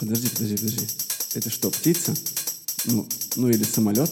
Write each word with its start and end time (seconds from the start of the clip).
Подожди, 0.00 0.30
подожди, 0.30 0.56
подожди. 0.56 0.86
Это 1.34 1.50
что, 1.50 1.70
птица? 1.70 2.14
Ну, 2.86 3.06
ну 3.36 3.50
или 3.50 3.62
самолет? 3.64 4.10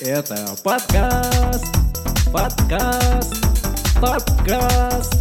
Это 0.00 0.56
подкаст, 0.64 1.66
подкаст, 2.32 3.34
подкаст, 4.00 5.12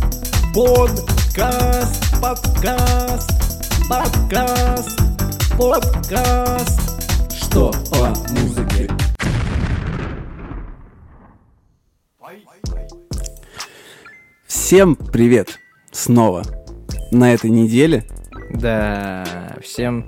подкаст, 0.55 2.01
подкаст, 2.21 3.29
подкаст, 3.89 4.99
подкаст. 5.57 6.79
Что 7.35 7.73
по 7.91 8.07
музыке? 8.31 8.89
Всем 14.47 14.95
привет! 14.95 15.59
Снова 15.91 16.45
на 17.11 17.33
этой 17.33 17.49
неделе. 17.49 18.07
Да, 18.53 19.25
всем 19.61 20.05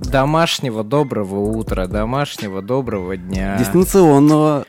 домашнего 0.00 0.84
доброго 0.84 1.40
утра, 1.40 1.86
домашнего 1.86 2.62
доброго 2.62 3.16
дня, 3.16 3.56
Дистанционного 3.58 4.64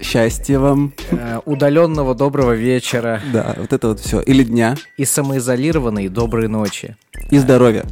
счастья 0.00 0.58
вам. 0.58 0.94
э, 1.10 1.40
удаленного 1.44 2.14
доброго 2.14 2.52
вечера 2.52 3.20
Да, 3.32 3.54
вот 3.58 3.72
это 3.72 3.88
вот 3.88 4.00
все. 4.00 4.20
Или 4.20 4.44
дня. 4.44 4.76
и 4.96 5.04
самоизолированной 5.04 6.08
доброй 6.08 6.48
ночи. 6.48 6.96
И 7.30 7.38
здоровья. 7.38 7.84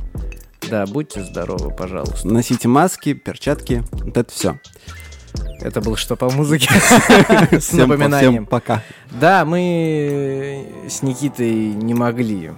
Да, 0.70 0.86
будьте 0.86 1.22
здоровы, 1.22 1.70
пожалуйста. 1.70 2.26
Носите 2.28 2.68
маски, 2.68 3.12
перчатки. 3.14 3.82
Вот 3.92 4.16
это 4.16 4.32
все. 4.32 4.58
Это 5.60 5.80
был 5.80 5.96
что 5.96 6.16
по 6.16 6.30
музыке 6.30 6.68
с 7.52 7.72
напоминанием. 7.72 8.32
всем 8.32 8.46
пока. 8.46 8.82
Да, 9.20 9.44
мы 9.44 10.66
с 10.88 11.02
Никитой 11.02 11.52
не 11.74 11.94
могли. 11.94 12.52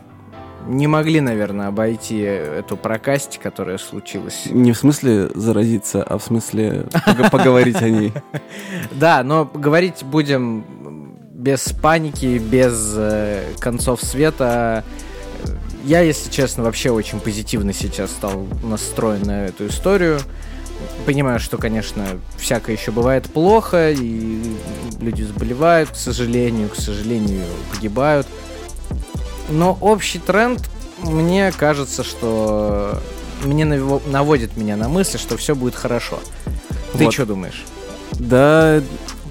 Не 0.67 0.87
могли, 0.87 1.21
наверное, 1.21 1.69
обойти 1.69 2.19
эту 2.19 2.77
прокасть, 2.77 3.39
которая 3.43 3.79
случилась. 3.79 4.43
Не 4.51 4.73
в 4.73 4.79
смысле 4.79 5.29
заразиться, 5.35 6.03
а 6.03 6.19
в 6.19 6.23
смысле 6.23 6.87
пог- 7.07 7.31
поговорить 7.31 7.77
о 7.83 7.89
ней. 7.89 8.13
Да, 8.93 9.23
но 9.23 9.45
говорить 9.45 10.03
будем 10.05 10.65
без 11.33 11.73
паники, 11.73 12.39
без 12.39 12.95
э, 12.97 13.45
концов 13.59 14.03
света. 14.03 14.85
Я, 15.85 16.01
если 16.01 16.31
честно, 16.31 16.63
вообще 16.63 16.91
очень 16.91 17.21
позитивно 17.21 17.73
сейчас 17.73 18.11
стал 18.11 18.47
настроен 18.63 19.23
на 19.23 19.47
эту 19.47 19.69
историю. 19.69 20.21
Понимаю, 21.07 21.41
что, 21.41 21.57
конечно, 21.57 22.07
всякое 22.39 22.77
еще 22.77 22.91
бывает 22.91 23.25
плохо, 23.27 23.91
и 23.91 24.43
люди 25.01 25.23
заболевают, 25.23 25.91
к 25.91 25.97
сожалению, 25.97 26.69
к 26.69 26.77
сожалению, 26.77 27.45
погибают. 27.75 28.27
Но 29.49 29.77
общий 29.81 30.19
тренд, 30.19 30.61
мне 31.03 31.53
кажется, 31.53 32.05
что 32.05 32.99
мне 33.45 33.65
наво- 33.65 34.03
наводит 34.09 34.57
меня 34.57 34.77
на 34.77 34.89
мысль, 34.89 35.19
что 35.19 35.37
все 35.37 35.55
будет 35.55 35.75
хорошо. 35.75 36.19
Ты 36.97 37.05
Вот. 37.05 37.15
что 37.15 37.27
думаешь? 37.27 37.65
Да, 38.13 38.83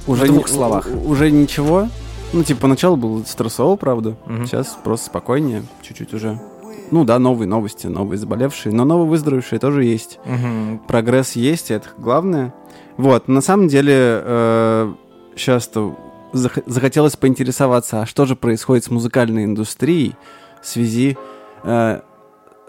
уже, 0.08 0.26
двух 0.26 0.48
не- 0.48 0.54
словах. 0.54 0.88
уже 1.06 1.30
ничего. 1.32 1.88
Ну, 2.34 2.44
типа, 2.44 2.62
поначалу 2.62 2.96
было 2.96 3.24
стрессово, 3.24 3.76
правда. 3.76 4.16
Мгм. 4.26 4.46
Сейчас 4.46 4.78
просто 4.84 5.08
спокойнее, 5.08 5.64
чуть-чуть 5.82 6.14
уже. 6.14 6.40
Ну 6.92 7.04
да, 7.06 7.20
новые 7.20 7.48
новости, 7.48 7.86
новые 7.88 8.18
заболевшие, 8.18 8.74
но 8.74 8.84
новые 8.84 9.08
выздоровевшие 9.08 9.60
тоже 9.60 9.84
есть. 9.86 10.20
Мгм. 10.26 10.80
Прогресс 10.88 11.34
есть, 11.34 11.70
и 11.70 11.74
это 11.76 11.88
главное. 11.98 12.54
Вот, 12.98 13.28
на 13.28 13.42
самом 13.42 13.68
деле, 13.68 14.24
сейчас-то 15.36 15.96
захотелось 16.34 17.16
поинтересоваться, 17.16 18.02
а 18.02 18.06
что 18.06 18.26
же 18.26 18.36
происходит 18.36 18.86
с 18.86 18.90
музыкальной 18.90 19.46
индустрией 19.46 20.16
в 20.62 20.68
связи 20.68 21.18
э, 21.64 22.02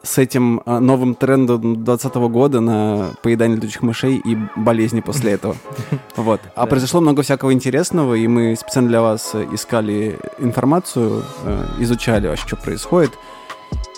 с 0.03 0.19
этим 0.19 0.63
э, 0.65 0.79
новым 0.79 1.15
трендом 1.15 1.85
2020 1.85 2.15
года 2.31 2.61
на 2.61 3.11
поедание 3.23 3.57
летучих 3.57 3.83
мышей 3.83 4.17
и 4.17 4.37
болезни 4.57 5.01
после 5.01 5.33
этого. 5.33 5.57
Вот. 6.17 6.41
А 6.55 6.67
произошло 6.67 7.01
много 7.01 7.23
всякого 7.23 7.53
интересного, 7.53 8.15
и 8.15 8.27
мы 8.27 8.55
специально 8.57 8.89
для 8.89 9.01
вас 9.01 9.35
искали 9.53 10.19
информацию, 10.39 11.25
э, 11.45 11.65
изучали 11.79 12.29
вообще, 12.29 12.47
что 12.47 12.57
происходит, 12.57 13.13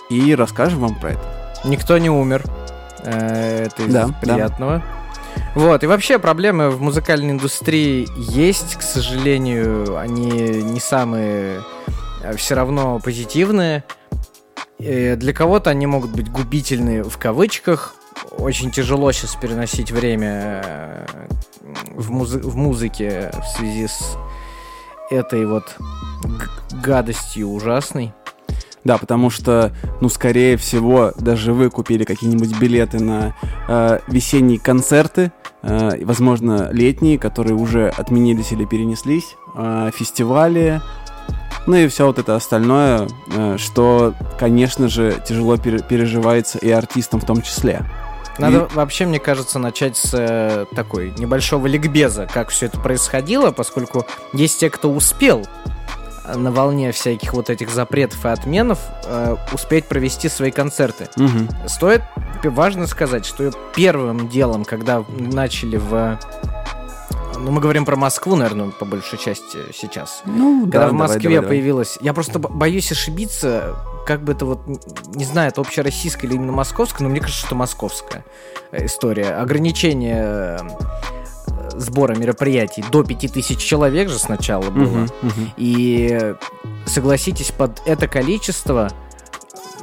и 0.09 0.35
расскажем 0.35 0.79
вам 0.79 0.95
про 0.95 1.11
это. 1.11 1.21
Никто 1.65 1.97
не 1.97 2.09
умер. 2.09 2.43
Э, 3.03 3.65
Это 3.65 3.83
из 3.83 3.93
Да, 3.93 4.07
да. 4.21 4.83
Вот, 5.55 5.83
и 5.83 5.87
вообще 5.87 6.17
проблемы 6.17 6.69
в 6.71 6.81
музыкальной 6.81 7.31
индустрии 7.31 8.07
есть, 8.17 8.75
к 8.75 8.81
сожалению, 8.81 9.97
они 9.97 10.29
не 10.29 10.79
самые 10.79 11.61
все 12.37 12.55
равно 12.55 12.99
позитивные. 12.99 13.83
Э, 14.79 15.15
Для 15.15 15.33
кого-то 15.33 15.69
они 15.69 15.85
могут 15.85 16.11
быть 16.11 16.29
губительны 16.31 17.03
в 17.03 17.17
кавычках. 17.17 17.95
Очень 18.31 18.71
тяжело 18.71 19.11
сейчас 19.11 19.35
переносить 19.35 19.91
время 19.91 20.61
э, 20.65 21.05
в, 21.95 22.11
музы- 22.11 22.39
в 22.41 22.55
музыке 22.55 23.31
в 23.39 23.57
связи 23.57 23.87
с 23.87 24.17
этой 25.11 25.45
вот 25.45 25.75
гадостью 26.83 27.49
ужасной. 27.49 28.13
Да, 28.83 28.97
потому 28.97 29.29
что, 29.29 29.71
ну, 30.01 30.09
скорее 30.09 30.57
всего, 30.57 31.13
даже 31.17 31.53
вы 31.53 31.69
купили 31.69 32.03
какие-нибудь 32.03 32.57
билеты 32.59 32.99
на 33.01 33.35
э, 33.67 33.99
весенние 34.07 34.59
концерты, 34.59 35.31
э, 35.61 35.97
и, 35.99 36.05
возможно, 36.05 36.69
летние, 36.71 37.17
которые 37.17 37.55
уже 37.55 37.89
отменились 37.89 38.51
или 38.51 38.65
перенеслись, 38.65 39.35
э, 39.55 39.91
фестивали, 39.95 40.81
ну 41.65 41.75
и 41.75 41.87
все 41.87 42.05
вот 42.05 42.19
это 42.19 42.35
остальное, 42.35 43.07
э, 43.33 43.57
что, 43.57 44.13
конечно 44.37 44.89
же, 44.89 45.15
тяжело 45.25 45.57
пере- 45.57 45.81
переживается 45.81 46.57
и 46.57 46.69
артистам 46.69 47.21
в 47.21 47.25
том 47.25 47.41
числе. 47.41 47.83
Надо 48.39 48.67
вообще, 48.73 49.05
мне 49.05 49.19
кажется, 49.19 49.59
начать 49.59 49.95
с 49.95 50.11
э, 50.13 50.65
такой 50.75 51.13
небольшого 51.17 51.67
ликбеза, 51.67 52.27
как 52.31 52.49
все 52.49 52.65
это 52.65 52.79
происходило, 52.79 53.51
поскольку 53.51 54.05
есть 54.33 54.59
те, 54.59 54.69
кто 54.69 54.91
успел 54.91 55.45
на 56.25 56.51
волне 56.51 56.91
всяких 56.91 57.33
вот 57.33 57.49
этих 57.49 57.69
запретов 57.69 58.25
и 58.25 58.29
отменов 58.29 58.79
э, 59.05 59.35
успеть 59.51 59.85
провести 59.85 60.29
свои 60.29 60.51
концерты. 60.51 61.09
Мгм. 61.15 61.49
Стоит 61.67 62.01
важно 62.43 62.87
сказать, 62.87 63.25
что 63.25 63.51
первым 63.75 64.27
делом, 64.29 64.65
когда 64.65 65.03
начали 65.09 65.77
в 65.77 66.19
ну, 67.43 67.51
мы 67.51 67.59
говорим 67.59 67.83
про 67.83 67.95
Москву, 67.97 68.35
наверное, 68.35 68.69
по 68.69 68.85
большей 68.85 69.17
части 69.19 69.57
сейчас. 69.73 70.21
Ну, 70.25 70.61
Когда 70.61 70.85
да, 70.85 70.87
в 70.89 70.93
Москве 70.93 71.21
давай, 71.21 71.35
давай. 71.35 71.49
появилась... 71.49 71.97
Я 71.99 72.13
просто 72.13 72.39
бо- 72.39 72.47
боюсь 72.47 72.91
ошибиться, 72.91 73.75
как 74.05 74.23
бы 74.23 74.31
это 74.31 74.45
вот... 74.45 74.61
Не 75.07 75.25
знаю, 75.25 75.49
это 75.49 75.59
общероссийская 75.59 76.29
или 76.29 76.37
именно 76.37 76.53
московская, 76.53 77.03
но 77.03 77.09
мне 77.09 77.19
кажется, 77.19 77.45
что 77.45 77.55
московская 77.55 78.23
э, 78.71 78.85
история. 78.85 79.35
Ограничение 79.35 80.23
э, 80.23 80.57
сбора 81.77 82.15
мероприятий 82.15 82.83
до 82.91 83.03
5000 83.03 83.57
человек 83.57 84.09
же 84.09 84.17
сначала 84.17 84.69
было. 84.69 84.83
Мгм, 84.83 85.09
мгм. 85.21 85.53
И 85.57 86.09
э, 86.11 86.35
согласитесь, 86.85 87.51
под 87.51 87.81
это 87.85 88.07
количество, 88.07 88.91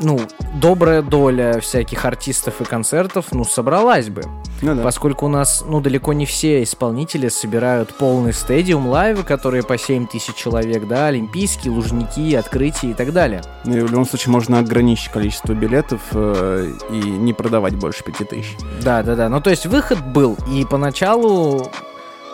ну, 0.01 0.19
добрая 0.55 1.03
доля 1.03 1.61
всяких 1.61 2.05
артистов 2.05 2.61
и 2.61 2.65
концертов, 2.65 3.27
ну, 3.33 3.45
собралась 3.45 4.09
бы. 4.09 4.23
Ну 4.63 4.75
да. 4.75 4.83
Поскольку 4.83 5.27
у 5.27 5.29
нас, 5.29 5.65
ну, 5.67 5.81
далеко 5.81 6.13
не 6.13 6.27
все 6.27 6.63
исполнители 6.63 7.29
собирают 7.29 7.95
полный 7.95 8.33
стадиум 8.33 8.89
лайвы, 8.89 9.23
которые 9.23 9.63
по 9.63 9.79
7 9.79 10.07
тысяч 10.07 10.35
человек, 10.35 10.87
да, 10.87 11.07
олимпийские, 11.07 11.73
лужники, 11.73 12.35
открытия 12.35 12.91
и 12.91 12.95
так 12.95 13.13
далее. 13.13 13.43
Ну 13.65 13.77
и 13.77 13.81
в 13.81 13.91
любом 13.91 14.07
случае 14.07 14.33
можно 14.33 14.59
ограничить 14.59 15.11
количество 15.11 15.53
билетов 15.53 16.01
э, 16.13 16.73
и 16.91 16.97
не 16.97 17.33
продавать 17.33 17.75
больше 17.77 18.05
пяти 18.05 18.25
тысяч. 18.25 18.57
Да, 18.83 19.03
да, 19.03 19.17
да. 19.17 19.29
Ну, 19.29 19.41
то 19.41 19.51
есть 19.51 19.67
выход 19.67 20.05
был, 20.05 20.37
и 20.53 20.65
поначалу 20.65 21.71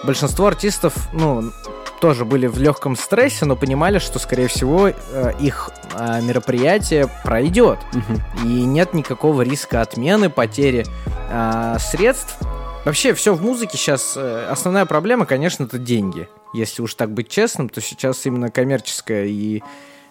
большинство 0.04 0.46
артистов, 0.46 1.08
ну, 1.12 1.52
тоже 2.00 2.24
были 2.24 2.46
в 2.46 2.58
легком 2.58 2.96
стрессе, 2.96 3.44
но 3.44 3.56
понимали, 3.56 3.98
что, 3.98 4.18
скорее 4.18 4.48
всего, 4.48 4.88
э, 4.88 5.32
их 5.40 5.70
э, 5.94 6.20
мероприятие 6.22 7.08
пройдет. 7.24 7.78
Мгм. 7.92 8.22
И 8.44 8.64
нет 8.64 8.94
никакого 8.94 9.42
риска 9.42 9.80
отмены, 9.80 10.30
потери 10.30 10.84
а, 11.30 11.78
средств. 11.78 12.36
Вообще, 12.84 13.14
все 13.14 13.34
в 13.34 13.42
музыке 13.42 13.76
сейчас. 13.76 14.14
э, 14.16 14.46
основная 14.48 14.86
проблема, 14.86 15.26
конечно, 15.26 15.64
это 15.64 15.78
деньги. 15.78 16.28
Если 16.54 16.82
уж 16.82 16.94
так 16.94 17.10
быть 17.10 17.28
честным, 17.28 17.68
то 17.68 17.80
сейчас 17.80 18.24
именно 18.26 18.50
коммерческая 18.50 19.26
и 19.26 19.62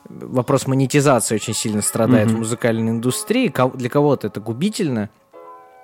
вопрос 0.10 0.68
монетизации 0.68 1.36
очень 1.36 1.54
сильно 1.54 1.82
страдает 1.82 2.28
Мгм. 2.28 2.36
в 2.36 2.40
музыкальной 2.40 2.92
индустрии. 2.92 3.54
Для 3.76 3.90
кого-то 3.90 4.28
это 4.28 4.40
губительно, 4.42 5.10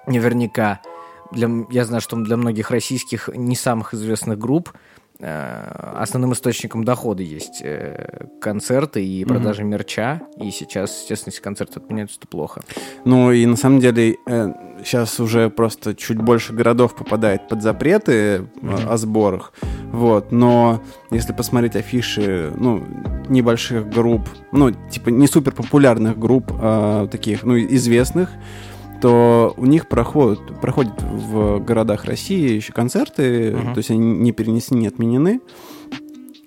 наверняка. 0.06 0.82
Для, 1.32 1.50
я 1.70 1.86
знаю, 1.86 2.02
что 2.02 2.18
для 2.18 2.36
многих 2.36 2.72
российских 2.72 3.30
не 3.34 3.56
самых 3.56 3.94
известных 3.94 4.38
групп 4.38 4.74
э, 4.74 4.78
основным 5.24 6.34
источником 6.34 6.84
дохода 6.84 7.22
есть 7.24 7.62
э, 7.64 8.26
концерты 8.42 9.06
и 9.06 9.24
продажи 9.26 9.64
мерча. 9.64 10.22
И 10.38 10.50
сейчас, 10.52 11.02
естественно, 11.02 11.32
если 11.32 11.42
концерты 11.42 11.80
отменяются, 11.80 12.20
то 12.20 12.28
плохо. 12.28 12.62
Ну 13.06 13.32
и 13.32 13.46
на 13.46 13.56
самом 13.56 13.80
деле 13.80 14.16
сейчас 14.84 15.20
уже 15.20 15.50
просто 15.50 15.94
чуть 15.96 16.18
больше 16.18 16.54
городов 16.54 16.96
попадает 16.96 17.48
под 17.48 17.62
запреты 17.62 18.12
э, 18.14 18.46
Мгм. 18.62 18.90
о 18.90 18.98
сборах. 18.98 19.54
Вот, 19.92 20.32
но 20.32 20.82
если 21.12 21.34
посмотреть 21.34 21.76
афиши, 21.76 22.52
ну, 22.56 22.84
небольших 23.30 23.90
групп, 23.90 24.22
ну, 24.52 24.72
типа 24.72 25.10
не 25.10 25.28
супер 25.28 25.52
популярных 25.54 26.18
групп, 26.18 26.52
а 26.54 27.08
таких, 27.08 27.44
ну, 27.44 27.58
известных, 27.58 28.30
то 29.02 29.54
у 29.58 29.66
них 29.66 29.88
проходят, 29.88 30.40
проходят 30.62 31.02
в 31.02 31.60
городах 31.60 32.06
России 32.06 32.52
еще 32.56 32.74
концерты, 32.74 33.52
Мгм. 33.56 33.74
то 33.74 33.78
есть 33.80 33.90
они 33.92 34.00
не 34.00 34.32
перенесены, 34.32 34.80
не 34.80 34.88
отменены. 34.88 35.42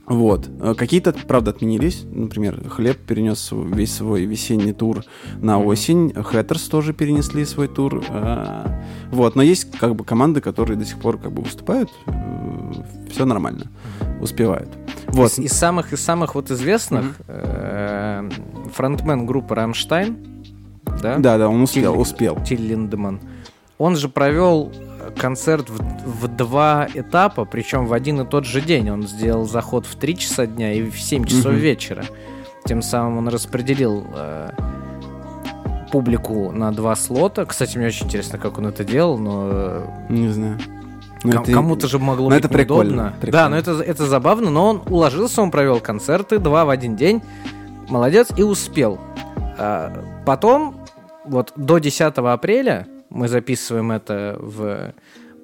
Вот. 0.06 0.50
Э, 0.60 0.74
Какие-то, 0.76 1.14
правда, 1.26 1.50
отменились. 1.52 2.04
Например, 2.04 2.60
Хлеб 2.68 2.98
перенес 2.98 3.50
весь 3.52 3.94
свой 3.94 4.26
весенний 4.26 4.74
тур 4.74 5.02
на 5.40 5.58
осень. 5.58 6.12
Хэттерс 6.12 6.64
тоже 6.68 6.92
перенесли 6.92 7.44
свой 7.46 7.68
тур. 7.68 8.04
А, 8.10 8.82
Вот. 9.10 9.34
Но 9.34 9.42
есть 9.42 9.70
как 9.78 9.94
бы 9.96 10.04
команды, 10.04 10.42
которые 10.42 10.76
до 10.76 10.84
сих 10.84 10.98
пор 10.98 11.16
как 11.18 11.32
бы 11.32 11.42
выступают. 11.42 11.90
Все 13.10 13.24
нормально. 13.24 13.70
Успевают. 14.20 14.68
Вот. 15.08 15.32
Из, 15.32 15.38
из 15.38 15.52
самых 15.52 15.92
из 15.94 16.00
самых 16.00 16.34
вот 16.34 16.50
известных 16.50 17.16
э, 17.26 18.28
фронтмен 18.74 19.24
группы 19.24 19.54
Рамштайн, 19.54 20.18
да? 21.04 21.18
Да, 21.18 21.38
да, 21.38 21.48
он 21.48 21.62
успел, 21.62 21.94
Тиль- 21.94 22.00
успел. 22.00 22.36
Тиль 22.44 22.66
Линдеман. 22.66 23.20
Он 23.78 23.96
же 23.96 24.08
провел 24.08 24.72
концерт 25.16 25.68
в, 25.68 25.78
в 26.24 26.28
два 26.28 26.88
этапа, 26.94 27.44
причем 27.44 27.86
в 27.86 27.92
один 27.92 28.20
и 28.22 28.26
тот 28.26 28.44
же 28.46 28.60
день. 28.60 28.88
Он 28.90 29.02
сделал 29.06 29.46
заход 29.46 29.86
в 29.86 29.94
3 29.96 30.16
часа 30.16 30.46
дня 30.46 30.72
и 30.72 30.82
в 30.88 30.98
7 31.00 31.24
часов 31.24 31.52
Мгм. 31.52 31.56
вечера. 31.56 32.04
Тем 32.66 32.82
самым 32.82 33.18
он 33.18 33.28
распределил 33.28 34.06
э, 34.14 34.50
публику 35.92 36.50
на 36.52 36.72
два 36.72 36.96
слота. 36.96 37.44
Кстати, 37.44 37.76
мне 37.78 37.88
очень 37.88 38.06
интересно, 38.06 38.38
как 38.38 38.58
он 38.58 38.66
это 38.66 38.84
делал, 38.84 39.18
но 39.18 39.48
э, 39.50 39.86
Не 40.08 40.28
знаю. 40.28 40.58
Ну, 41.22 41.32
Ком- 41.32 41.42
это- 41.42 41.52
Кому-то 41.52 41.88
же 41.88 41.98
могло 41.98 42.28
ну, 42.28 42.36
быть 42.36 42.44
это 42.44 42.48
прикольно, 42.52 42.90
неудобно. 42.90 43.14
прикольно. 43.20 43.32
Да, 43.44 43.48
но 43.48 43.56
это, 43.56 43.70
это 43.82 44.06
забавно, 44.06 44.50
но 44.50 44.68
он 44.68 44.82
уложился, 44.90 45.40
он 45.42 45.50
провел 45.50 45.80
концерты 45.80 46.38
два 46.38 46.64
в 46.64 46.70
один 46.70 46.96
день. 46.96 47.22
Молодец 47.88 48.28
и 48.36 48.42
успел. 48.42 48.98
А, 49.58 50.04
потом, 50.26 50.74
вот 51.24 51.52
до 51.56 51.78
10 51.78 52.00
апреля, 52.18 52.86
мы 53.10 53.28
записываем 53.28 53.92
это 53.92 54.36
в 54.40 54.94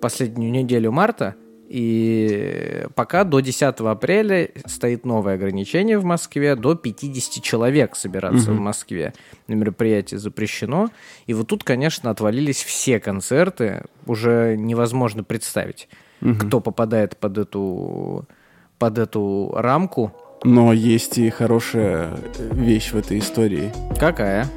последнюю 0.01 0.51
неделю 0.51 0.93
марта, 0.93 1.35
и 1.69 2.85
пока 2.97 3.23
до 3.23 3.39
10 3.41 3.63
апреля 3.81 4.51
стоит 4.67 5.05
новое 5.05 5.35
ограничение 5.35 5.99
в 5.99 6.05
Москве, 6.05 6.57
до 6.57 6.75
50 6.75 7.43
человек 7.45 7.95
собираться 7.95 8.51
Мгм. 8.51 8.59
в 8.59 8.61
Москве 8.63 9.15
на 9.47 9.55
мероприятии 9.55 10.17
запрещено. 10.17 10.89
И 11.27 11.35
вот 11.35 11.47
тут, 11.47 11.63
конечно, 11.63 12.11
отвалились 12.11 12.63
все 12.65 12.99
концерты, 12.99 13.85
уже 14.07 14.57
невозможно 14.59 15.23
представить, 15.23 15.89
Мгм. 16.21 16.39
кто 16.49 16.61
попадает 16.61 17.17
под 17.17 17.39
эту, 17.39 18.27
под 18.81 18.99
эту 18.99 19.53
рамку. 19.55 20.13
Но 20.43 20.73
есть 20.73 21.19
и 21.19 21.31
хорошая 21.31 22.17
вещь 22.51 22.91
в 22.93 22.97
этой 22.97 23.21
истории. 23.21 23.71
Какая? 23.99 24.49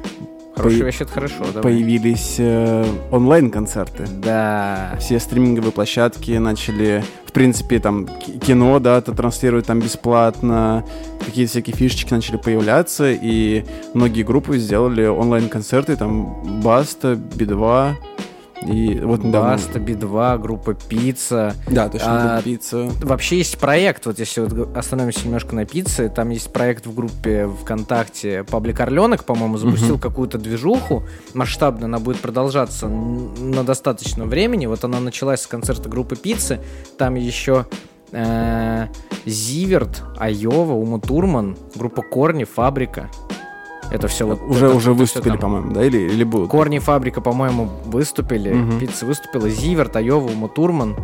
Хорошая 0.56 0.80
По- 0.80 0.84
вещь, 0.86 1.00
это 1.00 1.12
хорошо. 1.12 1.34
давай. 1.46 1.62
Появились 1.62 2.36
э, 2.38 2.84
онлайн-концерты. 3.10 4.04
Да. 4.22 4.96
Все 5.00 5.18
стриминговые 5.18 5.72
площадки 5.72 6.30
начали, 6.32 7.02
в 7.26 7.32
принципе, 7.32 7.80
там 7.80 8.06
ки- 8.06 8.38
кино, 8.38 8.78
да, 8.78 9.00
то 9.00 9.12
транслируют 9.12 9.66
там 9.66 9.80
бесплатно, 9.80 10.84
какие-то 11.24 11.50
всякие 11.50 11.74
фишечки 11.74 12.12
начали 12.14 12.36
появляться, 12.36 13.10
и 13.10 13.64
многие 13.94 14.22
группы 14.22 14.58
сделали 14.58 15.06
онлайн-концерты, 15.06 15.96
там 15.96 16.60
Баста, 16.62 17.16
Би-2, 17.16 17.94
и 18.64 18.98
вот. 19.00 19.20
Баста, 19.20 19.78
Би-2, 19.78 20.38
группа 20.38 20.74
Пицца. 20.74 21.54
Да, 21.68 21.88
точно, 21.88 22.38
А, 22.38 22.42
пицца. 22.42 22.90
Вообще 23.02 23.38
есть 23.38 23.58
проект, 23.58 24.06
вот 24.06 24.18
если 24.18 24.40
вот 24.40 24.76
остановимся 24.76 25.24
немножко 25.26 25.54
на 25.54 25.64
пицце, 25.64 26.08
там 26.08 26.30
есть 26.30 26.52
проект 26.52 26.86
в 26.86 26.94
группе 26.94 27.46
ВКонтакте 27.62 28.44
Паблик 28.44 28.80
Орленок, 28.80 29.24
по-моему, 29.24 29.58
запустил 29.58 29.94
Мгм. 29.94 30.00
какую-то 30.00 30.38
движуху 30.38 31.02
масштабно, 31.34 31.86
она 31.86 31.98
будет 31.98 32.18
продолжаться 32.18 32.88
на 32.88 33.64
достаточном 33.64 34.28
времени. 34.28 34.66
Вот 34.66 34.84
она 34.84 35.00
началась 35.00 35.42
с 35.42 35.46
концерта 35.46 35.88
группы 35.88 36.16
Пиццы, 36.16 36.60
там 36.98 37.14
еще 37.16 37.66
э, 38.12 38.86
Зиверт, 39.26 40.02
Айова, 40.18 40.72
Ума 40.74 41.00
Турман, 41.00 41.56
группа 41.74 42.02
Корни, 42.02 42.44
Фабрика. 42.44 43.10
Это 43.90 44.08
все 44.08 44.26
вот... 44.26 44.40
уже 44.42 44.66
это- 44.66 44.74
уже 44.74 44.90
это 44.90 44.98
выступили, 44.98 45.36
по-моему, 45.36 45.72
да, 45.72 45.84
или, 45.84 45.98
или 45.98 46.24
будут? 46.24 46.50
Корни 46.50 46.78
Фабрика, 46.78 47.20
по-моему, 47.20 47.68
выступили. 47.86 48.52
Мгм. 48.52 48.78
Пицца 48.78 49.06
выступила. 49.06 49.48
Зиверт, 49.48 49.94
Айова, 49.96 50.28
Ума 50.30 50.48
Турман, 50.48 50.96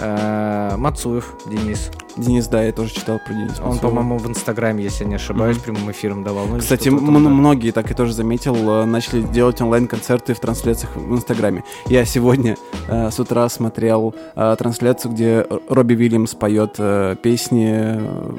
э, 0.00 0.63
Мацуев 0.76 1.34
Денис. 1.46 1.90
Денис, 2.16 2.46
да, 2.46 2.62
я 2.62 2.72
тоже 2.72 2.94
читал 2.94 3.18
про 3.26 3.34
Дениса. 3.34 3.60
Он, 3.62 3.70
Мацуева. 3.74 3.88
по-моему, 3.88 4.18
в 4.18 4.28
Инстаграме, 4.28 4.84
если 4.84 5.02
я 5.04 5.10
не 5.10 5.16
ошибаюсь, 5.16 5.56
Мгм. 5.56 5.64
прямым 5.64 5.90
эфиром 5.90 6.22
давал. 6.22 6.46
Ну, 6.46 6.58
Кстати, 6.58 6.88
м- 6.88 6.98
роде. 6.98 7.10
многие, 7.28 7.72
так 7.72 7.88
я 7.90 7.96
тоже 7.96 8.12
заметил, 8.12 8.54
э, 8.54 8.84
начали 8.84 9.22
делать 9.22 9.60
онлайн-концерты 9.60 10.34
в 10.34 10.38
трансляциях 10.40 10.94
в 10.96 11.12
Инстаграме. 11.12 11.64
Я 11.86 12.04
сегодня 12.04 12.56
э, 12.88 13.10
с 13.10 13.18
утра 13.18 13.48
смотрел 13.48 14.14
э, 14.36 14.54
трансляцию, 14.58 15.12
где 15.12 15.46
Робби 15.68 15.94
Уильямс 15.94 16.34
поет 16.34 16.76
э, 16.78 17.16
песни. 17.20 17.72
Э, 17.74 18.34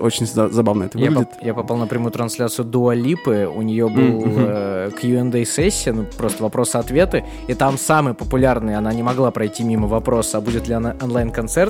Очень 0.00 0.26
за- 0.26 0.48
забавно 0.48 0.84
это 0.84 0.98
Я, 0.98 1.06
выглядит. 1.10 1.30
поп- 1.30 1.42
я 1.42 1.54
попал 1.54 1.76
на 1.76 1.86
прямую 1.86 2.10
трансляцию 2.10 2.64
Дуа 2.66 2.94
Липы, 2.94 3.48
у 3.54 3.62
нее 3.62 3.88
был 3.88 4.24
э, 4.26 4.90
Q&A 5.00 5.44
сессия, 5.46 5.92
ну 5.92 6.04
просто 6.18 6.42
вопросы-ответы, 6.42 7.24
и 7.46 7.54
там 7.54 7.78
самый 7.78 8.12
популярный, 8.12 8.74
она 8.76 8.92
не 8.92 9.02
могла 9.04 9.30
пройти 9.30 9.62
мимо 9.62 9.86
вопроса, 9.86 10.38
а 10.38 10.40
будет 10.40 10.66
ли 10.68 10.74
она 10.74 10.96
онлайн-концерт. 11.00 11.63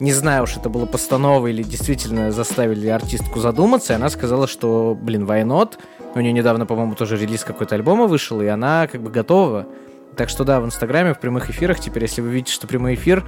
Не 0.00 0.12
знаю 0.12 0.44
уж, 0.44 0.56
это 0.56 0.68
было 0.68 0.86
постановой 0.86 1.52
или 1.52 1.62
действительно 1.62 2.30
заставили 2.30 2.86
артистку 2.88 3.40
задуматься, 3.40 3.92
и 3.92 3.96
она 3.96 4.08
сказала, 4.10 4.46
что, 4.46 4.96
блин, 5.00 5.24
why 5.24 5.44
not? 5.44 5.78
У 6.14 6.20
нее 6.20 6.32
недавно, 6.32 6.66
по-моему, 6.66 6.94
тоже 6.94 7.16
релиз 7.16 7.44
какой-то 7.44 7.74
альбома 7.74 8.06
вышел, 8.06 8.40
и 8.40 8.46
она 8.46 8.86
как 8.86 9.02
бы 9.02 9.10
готова. 9.10 9.66
Так 10.16 10.28
что 10.28 10.44
да, 10.44 10.60
в 10.60 10.66
Инстаграме, 10.66 11.14
в 11.14 11.20
прямых 11.20 11.50
эфирах 11.50 11.80
теперь, 11.80 12.04
если 12.04 12.20
вы 12.20 12.30
видите, 12.30 12.52
что 12.52 12.66
прямой 12.66 12.94
эфир, 12.94 13.24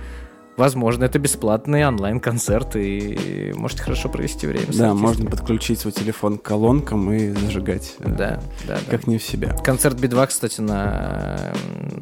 возможно, 0.56 1.04
это 1.04 1.18
бесплатный 1.18 1.86
онлайн-концерт, 1.86 2.76
и 2.76 3.52
можете 3.56 3.82
хорошо 3.82 4.08
провести 4.08 4.46
время. 4.46 4.66
Да, 4.72 4.94
можно 4.94 5.28
подключить 5.30 5.80
свой 5.80 5.92
телефон 5.92 6.38
к 6.38 6.42
колонкам 6.42 7.12
и 7.12 7.30
зажигать. 7.30 7.94
э, 8.00 8.08
Да, 8.08 8.40
да, 8.68 8.76
да. 8.76 8.78
Как 8.90 9.06
не 9.06 9.18
в 9.18 9.22
себя. 9.22 9.56
Концерт 9.64 9.98
Би-2, 9.98 10.26
кстати, 10.26 10.60
на, 10.60 11.52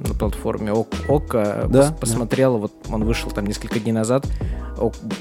на 0.06 0.14
платформе 0.14 0.72
ОК, 0.72 0.88
Да, 1.32 1.64
пос- 1.64 1.68
да. 1.68 1.92
посмотрел, 2.00 2.58
вот 2.58 2.72
он 2.90 3.04
вышел 3.04 3.30
там 3.30 3.46
несколько 3.46 3.78
дней 3.80 3.92
назад, 3.92 4.26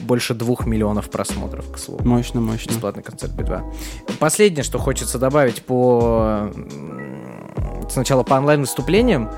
больше 0.02 0.34
двух 0.34 0.66
миллионов 0.66 1.10
просмотров, 1.10 1.72
к 1.72 1.78
слову. 1.78 2.04
Мощно, 2.08 2.42
мощно. 2.42 2.70
Бесплатный 2.72 3.04
концерт 3.04 3.34
Би-2. 3.34 3.62
Последнее, 4.20 4.64
что 4.64 4.80
хочется 4.80 5.18
добавить 5.20 5.62
по... 5.64 6.50
Сначала 7.90 8.24
по 8.24 8.34
онлайн-выступлениям. 8.36 9.30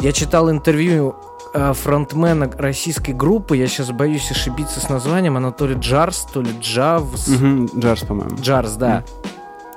Я 0.00 0.12
читал 0.12 0.50
интервью 0.50 1.16
фронтмена 1.52 2.50
российской 2.56 3.12
группы, 3.12 3.56
я 3.56 3.66
сейчас 3.66 3.90
боюсь 3.90 4.30
ошибиться 4.30 4.80
с 4.80 4.88
названием, 4.88 5.36
она 5.36 5.50
то 5.50 5.66
ли 5.66 5.74
Джарс, 5.74 6.26
то 6.32 6.42
ли 6.42 6.50
Джавс. 6.60 7.28
Джарс, 7.76 8.02
по-моему. 8.02 8.36
Джарс, 8.40 8.72
да. 8.72 9.04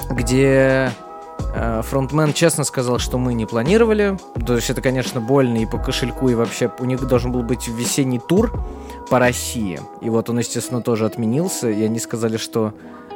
Где 0.10 0.92
э, 1.56 1.82
фронтмен 1.84 2.34
честно 2.34 2.64
сказал, 2.64 3.00
что 3.00 3.18
мы 3.18 3.34
не 3.34 3.46
планировали. 3.46 4.18
То 4.46 4.56
есть 4.56 4.70
это, 4.70 4.82
конечно, 4.82 5.22
больно 5.22 5.58
и 5.58 5.66
по 5.66 5.78
кошельку, 5.78 6.30
и 6.30 6.36
вообще 6.36 6.72
у 6.80 6.86
них 6.86 7.06
должен 7.08 7.32
был 7.32 7.44
быть 7.44 7.68
весенний 7.68 8.20
тур 8.20 8.52
по 9.10 9.20
России. 9.20 9.80
И 10.02 10.10
вот 10.10 10.30
он, 10.30 10.40
естественно, 10.40 10.82
тоже 10.82 11.06
отменился. 11.06 11.70
И 11.70 11.82
они 11.84 12.00
сказали, 12.00 12.38
что 12.38 12.74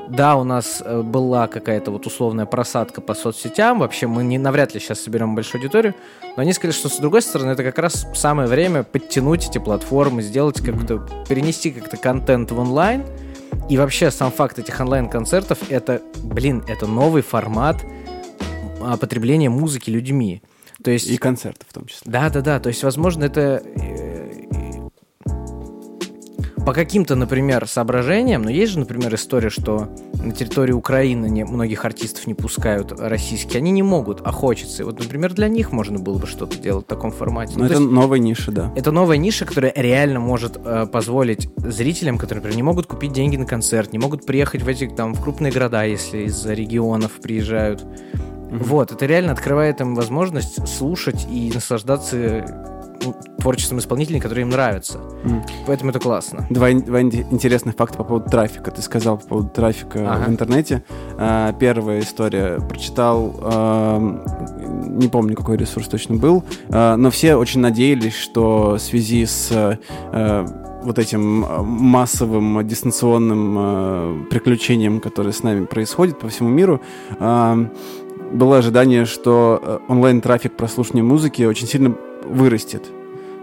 да, 0.07 0.35
у 0.35 0.43
нас 0.43 0.81
э, 0.85 1.01
была 1.01 1.47
какая-то 1.47 1.91
вот 1.91 2.05
условная 2.05 2.45
просадка 2.45 3.01
по 3.01 3.13
соцсетям. 3.13 3.79
Вообще 3.79 4.07
мы 4.07 4.23
не 4.23 4.37
навряд 4.37 4.73
ли 4.73 4.79
сейчас 4.79 5.01
соберем 5.01 5.35
большую 5.35 5.59
аудиторию. 5.59 5.95
Но 6.35 6.41
они 6.41 6.53
сказали, 6.53 6.73
что 6.73 6.89
с 6.89 6.97
другой 6.97 7.21
стороны, 7.21 7.51
это 7.51 7.63
как 7.63 7.79
раз 7.79 8.05
самое 8.13 8.47
время 8.47 8.83
подтянуть 8.83 9.47
эти 9.49 9.57
платформы, 9.57 10.21
сделать 10.21 10.61
как-то, 10.61 11.07
перенести 11.27 11.71
как-то 11.71 11.97
контент 11.97 12.51
в 12.51 12.59
онлайн. 12.59 13.03
И 13.69 13.77
вообще 13.77 14.11
сам 14.11 14.31
факт 14.31 14.59
этих 14.59 14.79
онлайн-концертов 14.79 15.59
это, 15.69 16.01
блин, 16.23 16.63
это 16.67 16.87
новый 16.87 17.21
формат 17.21 17.83
а, 18.81 18.97
потребления 18.97 19.49
музыки 19.49 19.89
людьми. 19.89 20.43
То 20.83 20.91
есть, 20.91 21.09
И 21.09 21.17
концерты 21.17 21.65
в 21.67 21.73
том 21.73 21.87
числе. 21.87 22.11
да, 22.11 22.29
да, 22.29 22.41
да. 22.41 22.59
То 22.59 22.69
есть, 22.69 22.83
возможно, 22.83 23.23
это 23.23 23.63
э, 23.63 24.04
по 26.65 26.73
каким-то, 26.73 27.15
например, 27.15 27.67
соображениям, 27.67 28.41
но 28.41 28.49
есть 28.49 28.73
же, 28.73 28.79
например, 28.79 29.13
история, 29.13 29.49
что 29.51 29.87
на 30.15 30.31
территории 30.31 30.71
Украины 30.73 31.27
не, 31.29 31.43
многих 31.45 31.85
артистов 31.85 32.25
не 32.25 32.33
пускают 32.33 32.91
российские, 32.99 33.59
они 33.59 33.69
не 33.71 33.83
могут, 33.83 34.21
а 34.25 34.31
хочется. 34.31 34.81
И 34.81 34.85
вот, 34.85 34.97
например, 34.97 35.33
для 35.33 35.47
них 35.47 35.71
можно 35.71 35.99
было 35.99 36.17
бы 36.17 36.25
что-то 36.25 36.57
делать 36.57 36.85
в 36.85 36.87
таком 36.89 37.11
формате. 37.11 37.53
Но 37.55 37.63
Ну, 37.63 37.67
то 37.67 37.73
это 37.75 37.81
есть- 37.83 37.93
новая 37.93 38.19
ниша, 38.19 38.51
да. 38.51 38.73
это 38.75 38.91
новая 38.91 39.17
ниша, 39.17 39.45
которая 39.45 39.73
реально 39.75 40.19
может 40.19 40.57
э, 40.63 40.87
позволить 40.91 41.49
зрителям, 41.57 42.17
которые, 42.17 42.41
например, 42.41 42.57
не 42.57 42.63
могут 42.63 42.87
купить 42.87 43.13
деньги 43.13 43.37
на 43.37 43.45
концерт, 43.45 43.93
не 43.93 43.99
могут 43.99 44.25
приехать 44.25 44.63
в 44.63 44.67
эти 44.67 44.87
там 44.87 45.13
в 45.13 45.21
крупные 45.21 45.51
города, 45.51 45.83
если 45.83 46.23
из-за 46.23 46.53
регионов 46.53 47.11
приезжают. 47.21 47.83
Мгм. 47.83 48.63
Вот, 48.63 48.91
это 48.91 49.05
реально 49.05 49.33
открывает 49.33 49.81
им 49.81 49.93
возможность 49.95 50.67
слушать 50.67 51.27
и 51.29 51.51
наслаждаться 51.53 52.15
ну, 52.15 52.74
творчеством 53.39 53.79
исполнителей, 53.79 54.19
которые 54.19 54.43
им 54.43 54.49
нравятся. 54.49 54.99
М. 55.23 55.43
Поэтому 55.67 55.91
это 55.91 55.99
классно. 55.99 56.45
Два, 56.49 56.71
два 56.71 57.01
ин- 57.01 57.25
интересных 57.31 57.75
факта 57.75 57.97
по 57.97 58.03
поводу 58.03 58.29
трафика. 58.29 58.71
Ты 58.71 58.81
сказал 58.81 59.17
по 59.17 59.27
поводу 59.27 59.49
трафика 59.49 59.99
Ага. 60.11 60.25
в 60.25 60.29
интернете. 60.29 60.83
А, 61.17 61.53
первая 61.53 61.99
история. 61.99 62.59
Прочитал, 62.59 63.39
ам, 63.43 64.23
не 64.97 65.07
помню, 65.07 65.35
какой 65.35 65.57
ресурс 65.57 65.87
точно 65.87 66.15
был, 66.15 66.43
а, 66.69 66.95
но 66.97 67.11
все 67.11 67.35
очень 67.35 67.59
надеялись, 67.61 68.15
что 68.15 68.75
в 68.75 68.79
связи 68.79 69.25
с 69.25 69.49
а, 69.51 70.45
вот 70.83 70.97
этим 70.99 71.45
а, 71.45 71.61
массовым 71.63 72.65
дистанционным 72.67 73.55
а, 73.59 74.23
приключением, 74.29 74.99
которое 74.99 75.31
с 75.31 75.43
нами 75.43 75.65
происходит 75.65 76.19
по 76.19 76.29
всему 76.29 76.49
миру, 76.49 76.81
ам, 77.19 77.71
было 78.31 78.57
ожидание, 78.57 79.05
что 79.05 79.61
э, 79.63 79.79
онлайн-трафик 79.87 80.57
прослушивания 80.57 81.03
музыки 81.03 81.43
очень 81.43 81.67
сильно 81.67 81.95
вырастет. 82.27 82.83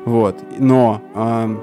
Вот. 0.04 0.36
Но 0.58 1.00
ам, 1.14 1.60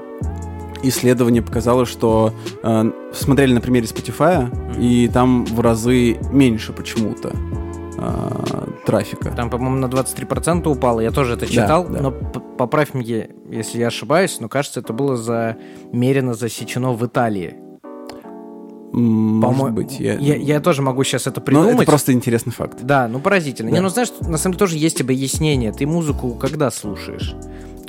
исследование 0.82 1.42
показало, 1.42 1.84
что 1.86 2.32
э, 2.62 2.90
смотрели 3.12 3.52
на 3.52 3.60
примере 3.60 3.86
Spotify, 3.86 4.48
и 4.78 5.08
там 5.08 5.44
в 5.44 5.60
разы 5.60 6.18
меньше 6.32 6.72
почему-то 6.72 7.32
э, 7.98 8.66
трафика. 8.86 9.30
Там, 9.30 9.50
по-моему, 9.50 9.76
на 9.76 9.86
23% 9.86 10.66
упало. 10.68 11.00
Я 11.00 11.10
тоже 11.10 11.34
это 11.34 11.46
Да, 11.46 11.52
читал, 11.52 11.86
да. 11.86 12.00
но 12.00 12.10
п- 12.12 12.40
поправь 12.56 12.94
меня, 12.94 13.26
если 13.50 13.78
я 13.78 13.88
ошибаюсь, 13.88 14.38
но 14.40 14.48
кажется, 14.48 14.80
это 14.80 14.92
было 14.92 15.16
замерено 15.16 16.34
засечено 16.34 16.92
в 16.92 17.04
Италии. 17.06 17.56
Может 18.92 19.72
быть. 19.74 20.00
Я... 20.00 20.14
Я, 20.18 20.36
я 20.36 20.60
тоже 20.60 20.82
могу 20.82 21.04
сейчас 21.04 21.26
это 21.26 21.40
Но 21.40 21.44
придумать. 21.44 21.74
это 21.76 21.84
просто 21.84 22.12
интересный 22.12 22.52
факт. 22.52 22.78
Да, 22.82 23.08
ну 23.08 23.20
поразительно. 23.20 23.70
Да. 23.70 23.76
Не, 23.76 23.82
ну 23.82 23.88
знаешь, 23.88 24.10
на 24.20 24.36
самом 24.38 24.54
деле 24.54 24.58
тоже 24.58 24.76
есть 24.76 25.00
объяснение. 25.00 25.72
Ты 25.72 25.86
музыку 25.86 26.34
когда 26.34 26.70
слушаешь? 26.70 27.34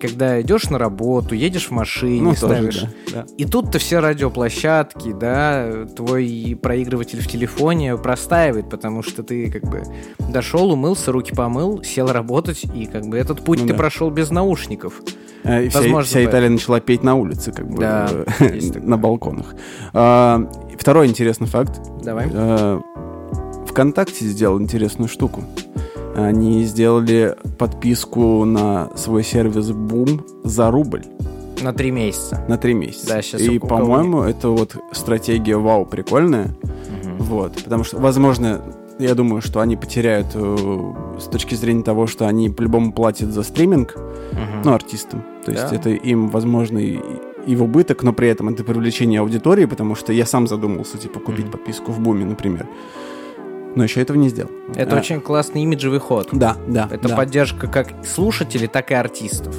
Когда 0.01 0.41
идешь 0.41 0.69
на 0.69 0.79
работу, 0.79 1.35
едешь 1.35 1.67
в 1.67 1.71
машине, 1.71 2.21
Ну, 2.21 2.29
тоже, 2.31 2.37
ставишь. 2.71 2.81
да, 2.81 2.87
да. 3.13 3.25
И 3.37 3.45
тут-то 3.45 3.77
все 3.77 3.99
радиоплощадки, 3.99 5.13
да, 5.13 5.85
твой 5.95 6.57
проигрыватель 6.61 7.21
в 7.21 7.27
телефоне 7.27 7.97
простаивает, 7.97 8.69
потому 8.69 9.03
что 9.03 9.21
ты 9.21 9.51
как 9.51 9.63
бы 9.69 9.83
дошел, 10.29 10.71
умылся, 10.71 11.11
руки 11.11 11.33
помыл, 11.35 11.83
сел 11.83 12.07
работать, 12.11 12.63
и 12.73 12.87
как 12.87 13.05
бы 13.05 13.17
этот 13.17 13.41
путь 13.43 13.59
Ну 13.61 13.67
ты 13.67 13.73
да. 13.73 13.77
прошел 13.77 14.09
без 14.09 14.31
наушников. 14.31 15.01
Э, 15.43 15.65
и 15.65 15.69
Вся, 15.69 15.79
Возможно, 15.79 16.05
вся 16.07 16.13
поэтому. 16.15 16.31
Италия 16.31 16.49
начала 16.49 16.79
петь 16.79 17.03
на 17.03 17.15
улице, 17.15 17.51
как 17.51 17.69
бы, 17.69 17.77
Да, 17.79 18.09
э, 18.39 18.59
на 18.81 18.97
балконах. 18.97 19.53
А, 19.93 20.47
Второй 20.79 21.07
интересный 21.07 21.47
факт. 21.47 21.79
Давай. 22.03 22.27
Э, 22.33 22.79
ВКонтакте 23.67 24.25
сделал 24.25 24.59
интересную 24.59 25.07
штуку. 25.07 25.43
Они 26.15 26.63
сделали 26.63 27.35
подписку 27.57 28.43
на 28.45 28.89
свой 28.95 29.23
сервис 29.23 29.69
Boom 29.71 30.21
за 30.43 30.69
рубль 30.71 31.03
На 31.61 31.73
три 31.73 31.91
месяца. 31.91 32.43
на 32.49 32.57
три 32.57 32.73
месяца. 32.73 33.07
Да, 33.07 33.21
щас 33.21 33.41
И, 33.41 33.59
по-моему, 33.59 34.21
это 34.23 34.49
вот 34.49 34.75
стратегия 34.91 35.57
вау 35.57 35.85
прикольная. 35.85 36.49
Вот, 37.17 37.63
потому 37.63 37.83
что, 37.83 37.97
возможно, 37.99 38.61
я 38.99 39.15
думаю, 39.15 39.41
что 39.41 39.59
они 39.61 39.77
потеряют 39.77 40.27
э, 40.33 40.93
с 41.19 41.25
точки 41.25 41.55
зрения 41.55 41.83
того, 41.83 42.07
что 42.07 42.27
они 42.27 42.49
по-любому 42.49 42.91
платят 42.91 43.29
за 43.31 43.43
стриминг, 43.43 43.95
Мгм. 44.31 44.61
ну, 44.65 44.73
артистам. 44.73 45.23
То 45.45 45.51
есть 45.51 45.69
Да. 45.69 45.75
это 45.75 45.89
им, 45.91 46.27
возможно, 46.29 46.77
и, 46.79 46.99
и 47.47 47.55
в 47.55 47.63
убыток, 47.63 48.03
но 48.03 48.11
при 48.13 48.27
этом 48.27 48.49
это 48.49 48.63
привлечение 48.63 49.21
аудитории, 49.21 49.65
потому 49.65 49.95
что 49.95 50.13
я 50.13 50.25
сам 50.25 50.47
задумался, 50.47 50.97
типа, 50.97 51.19
купить 51.19 51.45
Мгм. 51.45 51.51
подписку 51.51 51.91
в 51.91 51.99
Буме, 51.99 52.25
например. 52.25 52.67
Но 53.75 53.83
еще 53.83 54.01
этого 54.01 54.17
не 54.17 54.29
сделал. 54.29 54.51
Это 54.75 54.95
А, 54.95 54.99
очень 54.99 55.21
классный 55.21 55.61
имиджевый 55.61 55.99
ход. 55.99 56.29
Да, 56.31 56.57
да. 56.67 56.87
Это 56.91 57.09
да. 57.09 57.15
поддержка 57.15 57.67
как 57.67 57.93
слушателей, 58.05 58.67
так 58.67 58.91
и 58.91 58.93
артистов. 58.93 59.55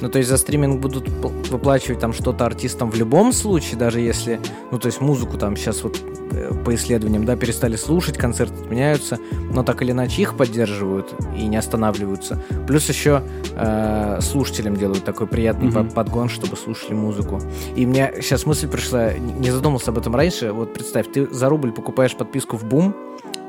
Ну, 0.00 0.08
то 0.08 0.18
есть 0.18 0.30
за 0.30 0.36
стриминг 0.36 0.80
будут 0.80 1.08
выплачивать 1.08 1.98
там 1.98 2.12
что-то 2.12 2.46
артистам 2.46 2.88
в 2.90 2.96
любом 2.96 3.32
случае, 3.32 3.76
даже 3.78 4.00
если, 4.00 4.40
ну, 4.70 4.78
то 4.78 4.86
есть 4.86 5.00
музыку 5.00 5.36
там 5.38 5.56
сейчас 5.56 5.82
вот 5.82 5.98
э, 6.30 6.52
по 6.64 6.72
исследованиям, 6.76 7.24
да, 7.24 7.34
перестали 7.34 7.74
слушать, 7.74 8.16
концерты 8.16 8.54
отменяются, 8.62 9.18
но 9.52 9.64
так 9.64 9.82
или 9.82 9.90
иначе 9.90 10.22
их 10.22 10.36
поддерживают 10.36 11.12
и 11.36 11.48
не 11.48 11.56
останавливаются. 11.56 12.40
Плюс 12.68 12.88
еще 12.88 13.22
э, 13.56 14.18
слушателям 14.20 14.76
делают 14.76 15.04
такой 15.04 15.26
приятный 15.26 15.72
под- 15.72 15.92
подгон, 15.92 16.28
чтобы 16.28 16.56
слушали 16.56 16.94
музыку. 16.94 17.40
И 17.74 17.84
мне 17.84 18.12
сейчас 18.20 18.46
мысль 18.46 18.68
пришла, 18.68 19.14
не 19.14 19.50
задумался 19.50 19.90
об 19.90 19.98
этом 19.98 20.14
раньше, 20.14 20.52
вот 20.52 20.74
представь, 20.74 21.10
ты 21.10 21.26
за 21.28 21.48
рубль 21.48 21.72
покупаешь 21.72 22.14
подписку 22.14 22.56
в 22.56 22.64
Бум, 22.64 22.94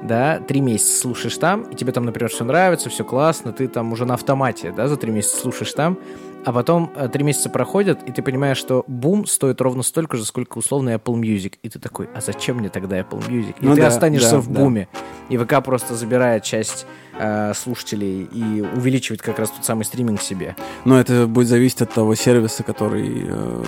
да, 0.04 0.40
три 0.40 0.62
месяца 0.62 1.00
слушаешь 1.00 1.38
там, 1.38 1.64
и 1.64 1.76
тебе 1.76 1.92
там, 1.92 2.06
например, 2.06 2.30
все 2.30 2.44
нравится, 2.44 2.90
все 2.90 3.04
классно, 3.04 3.52
ты 3.52 3.68
там 3.68 3.92
уже 3.92 4.06
на 4.06 4.14
автомате, 4.16 4.74
да, 4.76 4.88
за 4.88 4.98
три 4.98 5.12
месяца 5.12 5.38
слушаешь 5.38 5.74
там, 5.74 5.98
а 6.46 6.54
потом 6.54 6.92
э, 6.96 7.10
три 7.10 7.24
месяца 7.24 7.50
проходят, 7.50 8.02
и 8.08 8.12
ты 8.12 8.22
понимаешь, 8.22 8.58
что 8.58 8.84
бум 8.88 9.26
стоит 9.26 9.60
ровно 9.62 9.84
столько 9.84 10.18
же, 10.18 10.26
сколько 10.26 10.58
условно 10.58 10.92
Apple 10.92 11.16
Music. 11.16 11.56
И 11.64 11.70
ты 11.70 11.80
такой, 11.80 12.10
а 12.16 12.22
зачем 12.22 12.58
мне 12.58 12.70
тогда 12.70 13.00
Apple 13.00 13.28
Music? 13.28 13.56
И 13.60 13.66
Ну 13.66 13.76
ты 13.76 13.82
да, 13.82 13.88
останешься 13.88 14.32
да, 14.32 14.40
в 14.40 14.48
да. 14.48 14.60
буме. 14.62 14.88
И 15.28 15.38
ВК 15.38 15.62
просто 15.64 15.96
забирает 15.96 16.44
часть 16.44 16.86
э, 17.18 17.54
слушателей 17.54 18.24
и 18.24 18.62
увеличивает 18.62 19.22
как 19.22 19.38
раз 19.38 19.52
тот 19.52 19.66
самый 19.66 19.84
стриминг 19.84 20.22
себе. 20.22 20.56
Но 20.86 21.00
это 21.00 21.28
будет 21.28 21.48
зависеть 21.48 21.82
от 21.82 21.94
того 21.94 22.16
сервиса, 22.16 22.64
который 22.64 23.28
э, 23.28 23.64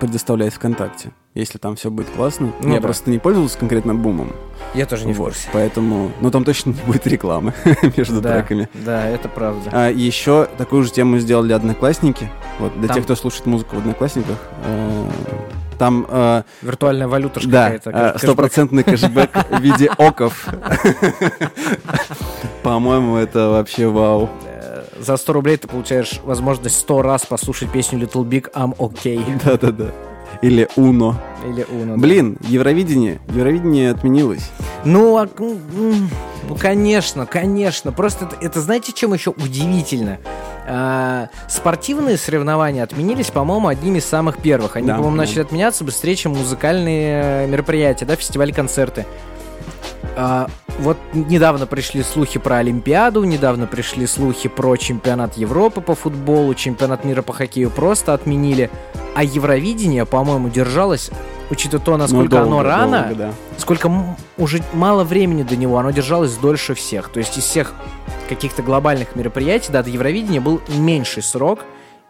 предоставляет 0.00 0.54
ВКонтакте. 0.54 1.10
Если 1.34 1.58
там 1.58 1.74
все 1.74 1.90
будет 1.90 2.08
классно. 2.10 2.52
Ну 2.60 2.68
я 2.68 2.76
да. 2.76 2.82
просто 2.82 3.10
не 3.10 3.18
пользовался 3.18 3.58
конкретно 3.58 3.92
бумом. 3.92 4.32
Я 4.72 4.86
тоже 4.86 5.04
не 5.04 5.12
в 5.12 5.16
Вот, 5.18 5.30
курсе. 5.30 5.48
Поэтому, 5.52 6.12
ну 6.20 6.30
там 6.30 6.44
точно 6.44 6.70
не 6.70 6.80
будет 6.86 7.06
рекламы 7.08 7.52
между 7.96 8.20
Да, 8.20 8.34
треками. 8.34 8.68
да, 8.72 9.08
это 9.08 9.28
правда. 9.28 9.68
А 9.72 9.90
еще 9.90 10.48
такую 10.58 10.84
же 10.84 10.92
тему 10.92 11.18
сделали 11.18 11.52
одноклассники. 11.52 12.30
Вот 12.60 12.78
для 12.78 12.86
Там- 12.86 12.94
тех, 12.96 13.04
кто 13.04 13.16
слушает 13.16 13.46
музыку 13.46 13.74
в 13.74 13.78
одноклассниках. 13.80 14.38
э, 14.64 15.08
Там 15.76 16.06
э, 16.08 16.42
Виртуальная 16.62 17.08
валюта 17.08 17.40
да, 17.48 17.74
э, 17.84 18.16
стопроцентный 18.18 18.84
кэшбэк 18.84 19.30
в 19.50 19.60
виде 19.60 19.88
оков. 19.98 20.46
По-моему, 22.62 23.16
это 23.16 23.48
вообще 23.48 23.88
вау. 23.88 24.30
Э, 24.44 24.84
За 25.00 25.16
100 25.16 25.32
рублей 25.32 25.56
ты 25.56 25.66
получаешь 25.66 26.20
возможность 26.22 26.78
100 26.78 27.02
раз 27.02 27.26
послушать 27.26 27.70
песню 27.72 27.98
Little 27.98 28.24
Big 28.24 28.52
I'm 28.52 28.76
OK. 28.76 29.42
Да-да-да. 29.44 29.90
Или 30.42 30.68
Уно. 30.76 31.16
Или 31.46 31.66
да. 31.70 31.96
Блин, 31.96 32.36
Евровидение. 32.40 33.20
Евровидение 33.28 33.90
отменилось. 33.90 34.50
Ну, 34.84 35.16
а, 35.16 35.28
м, 35.38 36.10
ну, 36.48 36.56
конечно, 36.56 37.26
конечно. 37.26 37.92
Просто 37.92 38.26
это, 38.26 38.36
это 38.40 38.60
знаете, 38.60 38.92
чем 38.92 39.12
еще 39.14 39.30
удивительно? 39.30 40.18
А, 40.66 41.28
спортивные 41.48 42.16
соревнования 42.16 42.82
отменились, 42.82 43.30
по-моему, 43.30 43.68
одними 43.68 43.98
из 43.98 44.04
самых 44.06 44.38
первых. 44.38 44.76
Они, 44.76 44.86
Да, 44.86 44.94
по-моему, 44.94 45.16
да. 45.16 45.22
начали 45.22 45.40
отменяться 45.40 45.84
быстрее, 45.84 46.16
чем 46.16 46.32
музыкальные 46.32 47.46
мероприятия, 47.46 48.04
да, 48.06 48.16
фестивали, 48.16 48.52
концерты. 48.52 49.04
А, 50.16 50.48
вот 50.78 50.96
недавно 51.12 51.66
пришли 51.66 52.02
слухи 52.02 52.38
про 52.38 52.56
Олимпиаду, 52.56 53.24
недавно 53.24 53.66
пришли 53.66 54.06
слухи 54.06 54.48
про 54.48 54.76
чемпионат 54.76 55.36
Европы 55.36 55.80
по 55.80 55.94
футболу, 55.94 56.54
чемпионат 56.54 57.04
мира 57.04 57.22
по 57.22 57.32
хоккею 57.32 57.70
просто 57.70 58.14
отменили. 58.14 58.70
А 59.14 59.22
Евровидение, 59.22 60.04
по-моему, 60.06 60.48
держалось, 60.48 61.10
учитывая 61.50 61.84
то, 61.84 61.92
Ну, 61.92 61.98
насколько 61.98 62.40
оно 62.40 62.50
долго, 62.50 62.64
рано, 62.64 63.02
долго, 63.02 63.14
да. 63.14 63.32
сколько 63.58 63.90
уже 64.36 64.62
мало 64.72 65.04
времени 65.04 65.44
до 65.44 65.56
него, 65.56 65.78
оно 65.78 65.92
держалось 65.92 66.36
дольше 66.36 66.74
всех. 66.74 67.08
То 67.10 67.20
есть 67.20 67.38
из 67.38 67.44
всех 67.44 67.72
каких-то 68.28 68.62
глобальных 68.62 69.14
мероприятий, 69.14 69.70
да, 69.70 69.82
до 69.82 69.90
Евровидения 69.90 70.40
был 70.40 70.60
меньший 70.68 71.22
срок, 71.22 71.60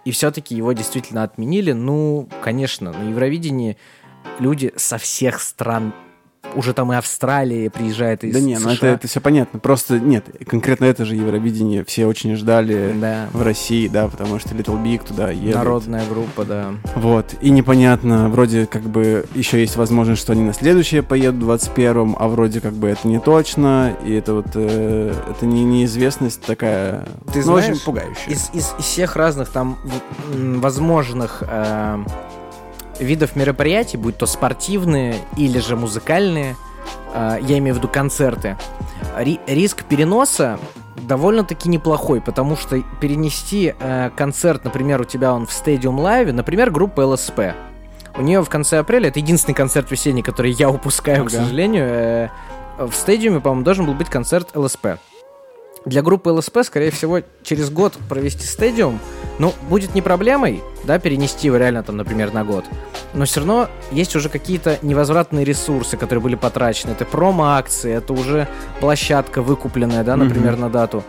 и 0.05 0.11
все-таки 0.11 0.55
его 0.55 0.73
действительно 0.73 1.23
отменили. 1.23 1.73
Ну, 1.73 2.29
конечно, 2.43 2.93
на 2.93 3.09
Евровидении 3.11 3.77
люди 4.39 4.73
со 4.77 4.97
всех 4.99 5.41
стран, 5.41 5.93
уже 6.55 6.73
там 6.73 6.93
и 6.93 6.97
Австралия 6.97 7.71
приезжает 7.71 8.25
из 8.25 8.35
Да 8.35 8.41
не, 8.41 8.59
ну 8.59 8.71
это, 8.71 8.87
это 8.87 9.09
все 9.09 9.21
понятно. 9.21 9.59
Просто 9.59 9.99
нет, 9.99 10.25
конкретно 10.47 10.85
это 10.87 11.05
же 11.05 11.17
Евровидение 11.17 11.85
все 11.85 12.07
очень 12.07 12.35
ждали 12.37 12.95
Да, 13.01 13.29
в 13.33 13.43
России, 13.43 13.89
да, 13.89 14.09
потому 14.09 14.39
что 14.39 14.51
Little 14.55 14.83
Big 14.83 15.07
туда 15.07 15.31
едет. 15.31 15.55
народная 15.57 16.05
группа, 16.09 16.45
да. 16.45 16.75
Вот. 16.97 17.35
И 17.41 17.51
непонятно, 17.51 18.29
вроде 18.29 18.67
как 18.67 18.83
бы 18.83 19.25
еще 19.35 19.61
есть 19.61 19.77
возможность, 19.77 20.23
что 20.23 20.33
они 20.33 20.43
на 20.43 20.53
следующее 20.53 21.03
поедут 21.03 21.43
в 21.43 21.51
21-м, 21.51 22.17
а 22.19 22.29
вроде 22.29 22.61
как 22.61 22.73
бы 22.75 22.89
это 22.89 23.07
не 23.09 23.19
точно, 23.21 23.97
и 24.05 24.13
это 24.13 24.35
вот 24.35 24.47
э, 24.55 25.13
это 25.31 25.47
не, 25.47 25.65
неизвестность 25.65 26.41
такая, 26.43 27.05
Ты 27.33 27.39
ну, 27.39 27.43
знаешь, 27.43 27.71
очень 27.71 27.85
пугающая. 27.85 28.33
Из, 28.33 28.51
из- 28.53 28.75
из 28.79 28.85
всех 28.85 29.17
разных 29.17 29.49
там 29.51 29.79
возможных 30.33 31.43
э, 31.47 31.99
видов 33.01 33.37
мероприятий, 33.37 33.97
будь 33.97 34.17
то 34.17 34.27
спортивные 34.27 35.17
или 35.37 35.59
же 35.59 35.77
музыкальные, 35.77 36.57
э, 37.15 37.39
я 37.43 37.59
имею 37.59 37.75
в 37.75 37.79
виду 37.79 37.89
концерты, 37.89 38.57
ри- 39.19 39.41
риск 39.47 39.85
переноса 39.85 40.59
довольно-таки 40.97 41.69
неплохой, 41.69 42.21
потому 42.21 42.57
что 42.57 42.81
перенести 43.01 43.75
э, 43.79 44.11
концерт, 44.17 44.65
например, 44.65 45.01
у 45.01 45.05
тебя 45.05 45.33
он 45.35 45.47
в 45.47 45.51
Stadium 45.51 45.97
Live, 45.99 46.33
например, 46.33 46.71
группа 46.71 47.01
ЛСП. 47.03 47.41
У 48.17 48.23
нее 48.23 48.43
в 48.43 48.49
конце 48.49 48.79
апреля, 48.79 49.09
это 49.09 49.19
единственный 49.19 49.55
концерт 49.55 49.91
весенний, 49.91 50.23
который 50.23 50.53
я 50.53 50.71
упускаю, 50.71 51.25
к 51.25 51.29
Ага. 51.29 51.39
сожалению, 51.45 51.87
э, 51.89 52.29
в 52.79 52.93
стадиуме, 52.95 53.41
по-моему, 53.41 53.65
должен 53.65 53.87
был 53.87 53.95
быть 53.95 54.09
концерт 54.09 54.49
ЛСП. 54.55 54.87
Для 55.85 56.03
группы 56.03 56.31
ЛСП, 56.31 56.59
скорее 56.65 56.91
всего, 56.91 57.21
через 57.43 57.71
год 57.71 57.95
провести 58.09 58.47
стадиум, 58.47 58.99
ну, 59.39 59.53
будет 59.69 59.95
не 59.95 60.03
проблемой, 60.03 60.63
да, 60.85 60.99
перенести 60.99 61.49
его 61.49 61.57
реально 61.57 61.83
там, 61.83 61.97
например, 61.97 62.33
на 62.33 62.45
год. 62.45 62.65
Но 63.13 63.25
все 63.27 63.41
равно 63.41 63.69
есть 63.93 64.17
уже 64.17 64.29
какие-то 64.29 64.79
невозвратные 64.83 65.45
ресурсы, 65.45 65.97
которые 65.97 66.23
были 66.23 66.35
потрачены. 66.37 66.93
Это 66.93 67.05
промо-акции, 67.05 67.93
это 67.93 68.13
уже 68.13 68.49
площадка 68.81 69.43
выкупленная, 69.43 70.05
да, 70.05 70.17
например, 70.17 70.55
mm-hmm. 70.55 70.61
на 70.61 70.71
дату. 70.71 71.05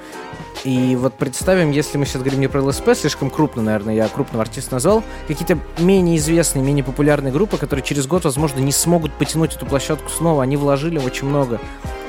И 0.63 0.95
вот 0.95 1.13
представим, 1.13 1.71
если 1.71 1.97
мы 1.97 2.05
сейчас 2.05 2.21
говорим 2.21 2.39
не 2.39 2.47
про 2.47 2.61
ЛСП, 2.61 2.95
слишком 2.95 3.29
крупно, 3.29 3.61
наверное, 3.61 3.93
я 3.93 4.07
крупного 4.07 4.43
артиста 4.43 4.73
назвал, 4.73 5.03
какие-то 5.27 5.59
менее 5.77 6.17
известные, 6.17 6.63
менее 6.63 6.83
популярные 6.83 7.31
группы, 7.31 7.57
которые 7.57 7.83
через 7.83 8.07
год, 8.07 8.23
возможно, 8.23 8.59
не 8.59 8.71
смогут 8.71 9.13
потянуть 9.13 9.55
эту 9.55 9.65
площадку 9.65 10.09
снова. 10.09 10.41
Они 10.41 10.57
вложили 10.57 10.97
очень 10.97 11.27
много. 11.27 11.59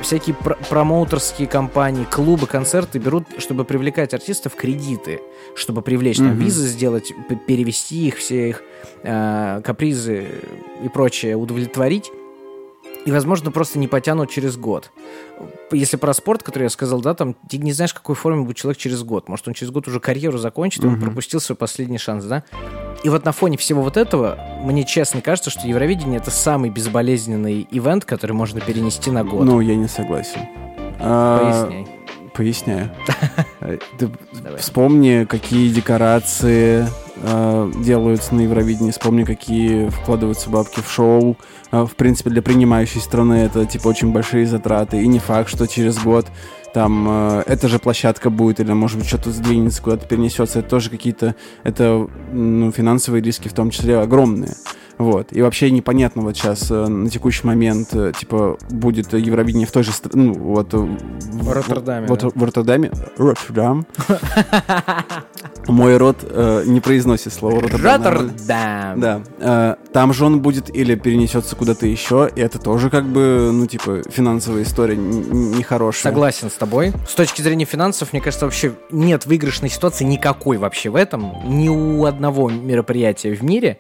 Всякие 0.07 0.37
пр- 0.37 0.57
промоутерские 0.71 1.49
компании, 1.49 2.05
клубы, 2.05 2.47
концерты 2.47 3.01
берут, 3.01 3.25
чтобы 3.39 3.65
привлекать 3.65 4.15
артистов 4.15 4.55
кредиты, 4.55 5.21
чтобы 5.57 5.83
привлечь, 5.83 6.19
mm-hmm. 6.19 6.29
там, 6.29 6.39
визы 6.39 6.69
сделать, 6.69 7.13
перевести 7.49 8.07
их, 8.07 8.19
все 8.19 8.51
их 8.51 8.63
э, 9.03 9.61
капризы 9.65 10.29
и 10.85 10.89
прочее 10.89 11.35
удовлетворить 11.35 12.13
и, 13.07 13.13
возможно, 13.13 13.53
просто 13.53 13.79
не 13.79 13.87
потянут 13.87 14.31
через 14.31 14.57
год. 14.57 14.91
Если 15.71 15.97
про 15.97 16.13
спорт, 16.13 16.43
который 16.43 16.65
я 16.65 16.71
сказал, 16.71 17.01
да, 17.01 17.15
там 17.15 17.37
ты 17.49 17.57
не 17.59 17.73
знаешь, 17.73 17.95
какой 17.95 18.17
форме 18.17 18.43
будет 18.43 18.57
человек 18.57 18.79
через 18.79 19.05
год. 19.05 19.29
Может, 19.29 19.47
он 19.47 19.55
через 19.55 19.71
год 19.71 19.87
уже 19.87 20.01
карьеру 20.01 20.39
закончит, 20.39 20.83
и 20.83 20.87
он 20.89 21.01
пропустил 21.01 21.41
свой 21.41 21.57
последний 21.57 21.99
шанс, 21.99 22.25
да? 22.25 22.43
И 23.05 23.09
вот 23.09 23.25
на 23.25 23.31
фоне 23.31 23.57
всего 23.57 23.83
вот 23.83 23.97
этого, 23.97 24.39
мне 24.65 24.85
честно 24.85 25.21
кажется, 25.21 25.51
что 25.51 25.69
Евровидение 25.69 26.19
это 26.19 26.33
самый 26.33 26.71
безболезненный 26.71 27.69
ивент, 27.71 28.05
который 28.05 28.33
можно 28.33 28.61
перенести 28.61 29.13
на 29.13 29.23
год. 29.23 29.45
Ну, 29.45 29.61
я 29.61 29.77
не 29.77 29.87
согласен. 29.87 30.41
А, 30.99 31.69
Поясняй. 31.69 31.87
Поясняю. 32.35 32.91
Ты 33.99 34.11
вспомни, 34.59 35.25
какие 35.25 35.73
декорации 35.73 36.89
э, 37.17 37.73
делаются 37.85 38.35
на 38.35 38.43
Евровидении, 38.43 38.91
вспомни, 38.91 39.25
какие 39.25 39.89
вкладываются 39.89 40.51
бабки 40.51 40.81
в 40.81 40.91
шоу. 40.91 41.37
Э, 41.73 41.83
в 41.85 41.97
принципе, 41.97 42.31
для 42.31 42.43
принимающей 42.43 43.01
страны 43.01 43.35
это, 43.35 43.67
типа, 43.67 43.89
очень 43.89 44.13
большие 44.13 44.47
затраты. 44.47 45.03
И 45.03 45.07
не 45.07 45.19
факт, 45.19 45.49
что 45.49 45.67
через 45.67 45.99
год 45.99 46.27
там 46.73 47.07
э, 47.09 47.43
эта 47.47 47.69
же 47.69 47.79
площадка 47.79 48.29
будет, 48.29 48.61
или, 48.61 48.73
может 48.73 48.99
быть, 48.99 49.07
что-то 49.09 49.31
сдвинется, 49.31 49.83
куда-то 49.83 50.07
перенесется. 50.07 50.59
Это 50.59 50.69
тоже 50.69 50.91
какие-то, 50.91 51.35
это 51.63 52.07
ну, 52.33 52.71
финансовые 52.71 53.23
риски 53.23 53.49
в 53.49 53.55
том 53.55 53.71
числе 53.71 53.99
огромные. 53.99 54.55
Вот. 54.99 55.33
И 55.33 55.43
вообще 55.43 55.71
непонятно 55.71 56.23
вот 56.23 56.37
сейчас 56.37 56.71
э, 56.71 56.87
на 56.87 57.11
текущий 57.11 57.47
момент, 57.47 57.89
э, 57.93 58.13
типа, 58.19 58.57
будет 58.71 59.13
Евровидение 59.13 59.67
в 59.67 59.73
той 59.73 59.83
же 59.83 59.93
стране, 59.93 60.29
ну, 60.29 60.33
вот... 60.33 60.73
Э, 60.73 60.79
в 60.79 61.53
Роттердаме. 61.53 62.07
Вот, 62.07 62.21
да. 62.21 62.29
в 62.35 62.43
Роттердаме. 62.43 62.91
Роттердам. 63.19 63.87
Мой 65.69 65.97
рот 65.97 66.19
э, 66.23 66.63
не 66.67 66.81
произносит 66.81 67.33
слово 67.33 67.61
Роттердам. 67.61 68.03
Роттердам. 68.03 69.01
Да. 69.01 69.23
Э, 69.39 69.75
там 69.93 70.13
же 70.15 70.25
он 70.25 70.41
будет 70.41 70.75
или 70.75 70.95
перенесется 70.95 71.57
куда-то 71.57 71.87
еще, 71.87 72.31
и 72.35 72.41
это 72.41 72.59
тоже 72.59 72.89
как 72.89 73.05
бы, 73.05 73.51
ну, 73.53 73.67
типа, 73.67 74.03
финансовая 74.09 74.63
история 74.63 74.97
нехорошая. 74.97 76.13
Согласен 76.13 76.51
с 76.51 76.55
тобой. 76.55 76.93
С 77.07 77.15
точки 77.15 77.43
зрения 77.43 77.67
финансов, 77.67 78.13
мне 78.13 78.23
кажется, 78.23 78.47
вообще 78.47 78.73
нет 78.91 79.27
выигрышной 79.27 79.69
ситуации 79.69 80.05
никакой 80.05 80.57
вообще 80.57 80.89
в 80.89 80.97
этом. 80.97 81.33
Ни 81.45 81.69
у 81.69 82.05
одного 82.05 82.49
мероприятия 82.49 83.35
в 83.35 83.43
мире. 83.43 83.79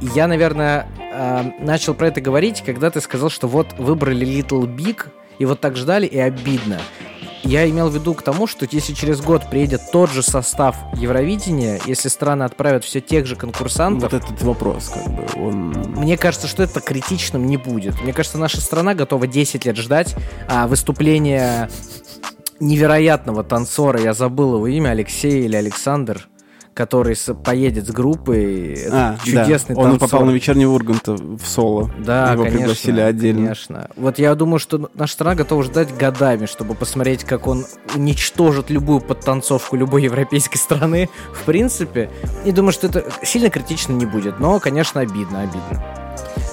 Я, 0.00 0.26
наверное, 0.26 0.88
э, 0.98 1.50
начал 1.60 1.94
про 1.94 2.08
это 2.08 2.20
говорить, 2.20 2.62
когда 2.64 2.90
ты 2.90 3.00
сказал, 3.00 3.30
что 3.30 3.48
вот 3.48 3.78
выбрали 3.78 4.26
Little 4.26 4.66
Big, 4.66 5.06
и 5.38 5.44
вот 5.44 5.60
так 5.60 5.76
ждали, 5.76 6.06
и 6.06 6.18
обидно. 6.18 6.78
Я 7.42 7.68
имел 7.70 7.88
в 7.88 7.94
виду 7.94 8.14
к 8.14 8.22
тому, 8.22 8.48
что 8.48 8.66
если 8.68 8.92
через 8.92 9.20
год 9.20 9.48
приедет 9.48 9.80
тот 9.92 10.10
же 10.10 10.22
состав 10.22 10.76
Евровидения, 10.96 11.80
если 11.86 12.08
страны 12.08 12.42
отправят 12.42 12.84
все 12.84 13.00
тех 13.00 13.24
же 13.26 13.36
конкурсантов... 13.36 14.10
Вот 14.10 14.24
этот 14.24 14.42
вопрос, 14.42 14.88
как 14.88 15.06
бы, 15.14 15.24
он... 15.36 15.70
Мне 15.96 16.16
кажется, 16.16 16.48
что 16.48 16.64
это 16.64 16.80
критичным 16.80 17.46
не 17.46 17.56
будет. 17.56 18.00
Мне 18.02 18.12
кажется, 18.12 18.38
наша 18.38 18.60
страна 18.60 18.94
готова 18.94 19.28
10 19.28 19.64
лет 19.64 19.76
ждать 19.76 20.16
а, 20.48 20.66
выступления 20.66 21.70
невероятного 22.58 23.44
танцора, 23.44 24.00
я 24.00 24.12
забыл 24.12 24.56
его 24.56 24.66
имя, 24.66 24.90
Алексей 24.90 25.44
или 25.44 25.54
Александр, 25.54 26.26
который 26.76 27.16
поедет 27.42 27.86
с 27.86 27.90
группой. 27.90 28.78
А, 28.92 29.16
чудесный 29.24 29.74
да. 29.74 29.80
Он 29.80 29.98
попал 29.98 30.26
на 30.26 30.30
вечерний 30.30 30.66
Ургант 30.66 31.08
в 31.08 31.40
соло. 31.46 31.90
Да, 31.98 32.32
Его 32.32 32.44
конечно, 32.44 32.58
пригласили 32.60 33.00
отдельно. 33.00 33.42
Конечно. 33.42 33.90
Вот 33.96 34.18
я 34.18 34.34
думаю, 34.34 34.58
что 34.58 34.90
наша 34.92 35.14
страна 35.14 35.34
готова 35.36 35.62
ждать 35.62 35.96
годами, 35.96 36.44
чтобы 36.44 36.74
посмотреть, 36.74 37.24
как 37.24 37.46
он 37.46 37.64
уничтожит 37.94 38.68
любую 38.68 39.00
подтанцовку 39.00 39.74
любой 39.74 40.02
европейской 40.02 40.58
страны, 40.58 41.08
в 41.32 41.44
принципе. 41.44 42.10
И 42.44 42.52
думаю, 42.52 42.72
что 42.72 42.88
это 42.88 43.06
сильно 43.22 43.48
критично 43.48 43.94
не 43.94 44.04
будет. 44.04 44.38
Но, 44.38 44.60
конечно, 44.60 45.00
обидно, 45.00 45.40
обидно. 45.40 45.82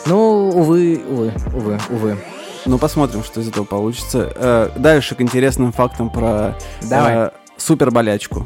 Ну, 0.06 0.52
увы, 0.56 1.02
увы, 1.10 1.34
увы, 1.54 1.80
увы. 1.90 2.18
Ну, 2.66 2.78
посмотрим, 2.78 3.26
что 3.26 3.42
из 3.42 3.50
этого 3.50 3.66
получится. 3.66 4.32
Э, 4.36 4.70
дальше 4.78 5.16
к 5.16 5.22
интересным 5.22 5.74
фактам 5.74 6.10
про 6.10 6.58
Давай. 6.82 7.14
Э, 7.14 7.30
суперболячку. 7.64 8.46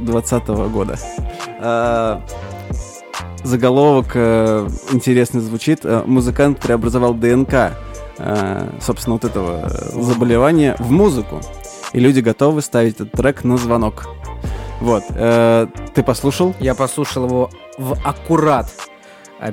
2020 0.00 0.48
года. 0.70 0.98
А, 1.60 2.22
заголовок 3.42 4.12
э, 4.14 4.68
интересный 4.92 5.40
звучит. 5.40 5.80
Э, 5.84 6.02
музыкант 6.06 6.60
преобразовал 6.60 7.14
ДНК, 7.14 7.72
э, 8.18 8.68
собственно, 8.80 9.14
вот 9.14 9.24
этого 9.24 9.68
заболевания 9.68 10.76
в 10.78 10.90
музыку. 10.90 11.40
И 11.92 12.00
люди 12.00 12.20
готовы 12.20 12.62
ставить 12.62 12.94
этот 12.94 13.12
трек 13.12 13.44
на 13.44 13.56
звонок. 13.56 14.08
Вот. 14.80 15.04
Ты 15.06 16.02
послушал? 16.04 16.54
Я 16.58 16.74
послушал 16.74 17.26
его 17.26 17.50
в 17.78 17.96
аккурат 18.04 18.68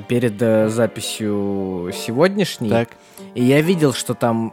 перед 0.08 0.38
записью 0.70 1.92
сегодняшней. 1.94 2.68
Так. 2.68 2.88
И 3.34 3.44
я 3.44 3.60
видел, 3.60 3.92
что 3.92 4.14
там 4.14 4.52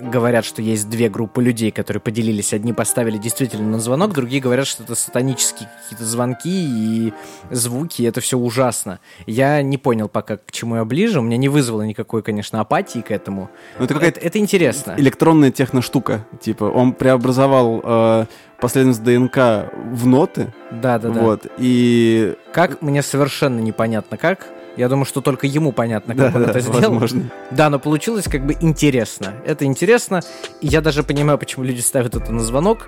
говорят, 0.00 0.44
что 0.44 0.62
есть 0.62 0.88
две 0.88 1.08
группы 1.08 1.42
людей, 1.42 1.70
которые 1.70 2.00
поделились. 2.00 2.52
Одни 2.52 2.72
поставили 2.72 3.18
действительно 3.18 3.68
на 3.68 3.80
звонок, 3.80 4.12
другие 4.12 4.42
говорят, 4.42 4.66
что 4.66 4.82
это 4.82 4.94
сатанические 4.94 5.68
какие-то 5.82 6.04
звонки 6.04 6.50
и 6.50 7.12
звуки, 7.50 8.02
и 8.02 8.04
это 8.04 8.20
все 8.20 8.38
ужасно. 8.38 9.00
Я 9.26 9.62
не 9.62 9.78
понял 9.78 10.08
пока, 10.08 10.36
к 10.36 10.52
чему 10.52 10.76
я 10.76 10.84
ближе. 10.84 11.20
У 11.20 11.22
меня 11.22 11.36
не 11.36 11.48
вызвало 11.48 11.82
никакой, 11.82 12.22
конечно, 12.22 12.60
апатии 12.60 13.00
к 13.00 13.10
этому. 13.10 13.50
Но 13.78 13.84
это 13.84 13.94
какая-то 13.94 14.10
это, 14.10 14.26
это 14.26 14.38
интересно. 14.38 14.94
Электронная 14.98 15.50
техноштука. 15.50 16.26
Типа, 16.40 16.64
он 16.64 16.92
преобразовал 16.92 17.80
э, 17.82 18.26
последовательность 18.60 19.02
ДНК 19.02 19.72
в 19.92 20.06
ноты. 20.06 20.52
Да, 20.70 20.98
да, 20.98 21.10
да. 21.10 21.20
Вот. 21.20 21.46
И. 21.58 22.34
Как 22.52 22.82
мне 22.82 23.02
совершенно 23.02 23.60
непонятно 23.60 24.16
как. 24.16 24.46
Я 24.76 24.88
думаю, 24.88 25.04
что 25.04 25.20
только 25.20 25.46
ему 25.46 25.72
понятно, 25.72 26.14
как 26.14 26.32
да, 26.32 26.38
он 26.38 26.44
да, 26.44 26.50
это 26.50 26.60
сделал. 26.60 26.80
Возможно. 26.80 27.30
Да, 27.50 27.70
но 27.70 27.78
получилось 27.78 28.26
как 28.26 28.46
бы 28.46 28.56
интересно. 28.60 29.34
Это 29.44 29.64
интересно. 29.64 30.22
И 30.60 30.68
я 30.68 30.80
даже 30.80 31.02
понимаю, 31.02 31.38
почему 31.38 31.64
люди 31.64 31.80
ставят 31.80 32.14
это 32.14 32.32
на 32.32 32.42
звонок. 32.42 32.86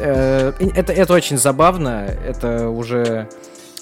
Э, 0.00 0.52
это, 0.58 0.92
это 0.92 1.14
очень 1.14 1.36
забавно. 1.38 2.06
Это 2.26 2.68
уже 2.68 3.28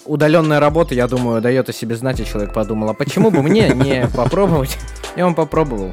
удаленная 0.04 0.61
работа, 0.61 0.94
я 0.94 1.09
думаю, 1.09 1.42
дает 1.42 1.68
о 1.68 1.72
себе 1.72 1.96
знать, 1.96 2.20
и 2.20 2.24
человек 2.24 2.54
подумал, 2.54 2.90
а 2.90 2.94
почему 2.94 3.30
бы 3.30 3.42
мне 3.42 3.70
не 3.70 4.09
попробовать? 4.16 4.78
И 5.16 5.22
он 5.22 5.35
попробовал. 5.35 5.92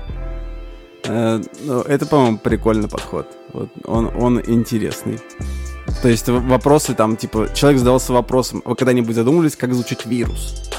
Э, 1.05 1.41
ну, 1.61 1.81
это, 1.81 2.05
по-моему, 2.05 2.37
прикольный 2.37 2.87
подход. 2.87 3.27
Вот 3.51 3.69
он, 3.85 4.11
он 4.15 4.41
интересный. 4.45 5.19
То 6.01 6.07
есть 6.07 6.27
вопросы 6.27 6.93
там, 6.93 7.17
типа, 7.17 7.49
человек 7.53 7.79
задался 7.79 8.13
вопросом, 8.13 8.61
вы 8.65 8.75
когда-нибудь 8.75 9.15
задумывались, 9.15 9.55
как 9.55 9.73
звучит 9.73 10.05
вирус? 10.05 10.72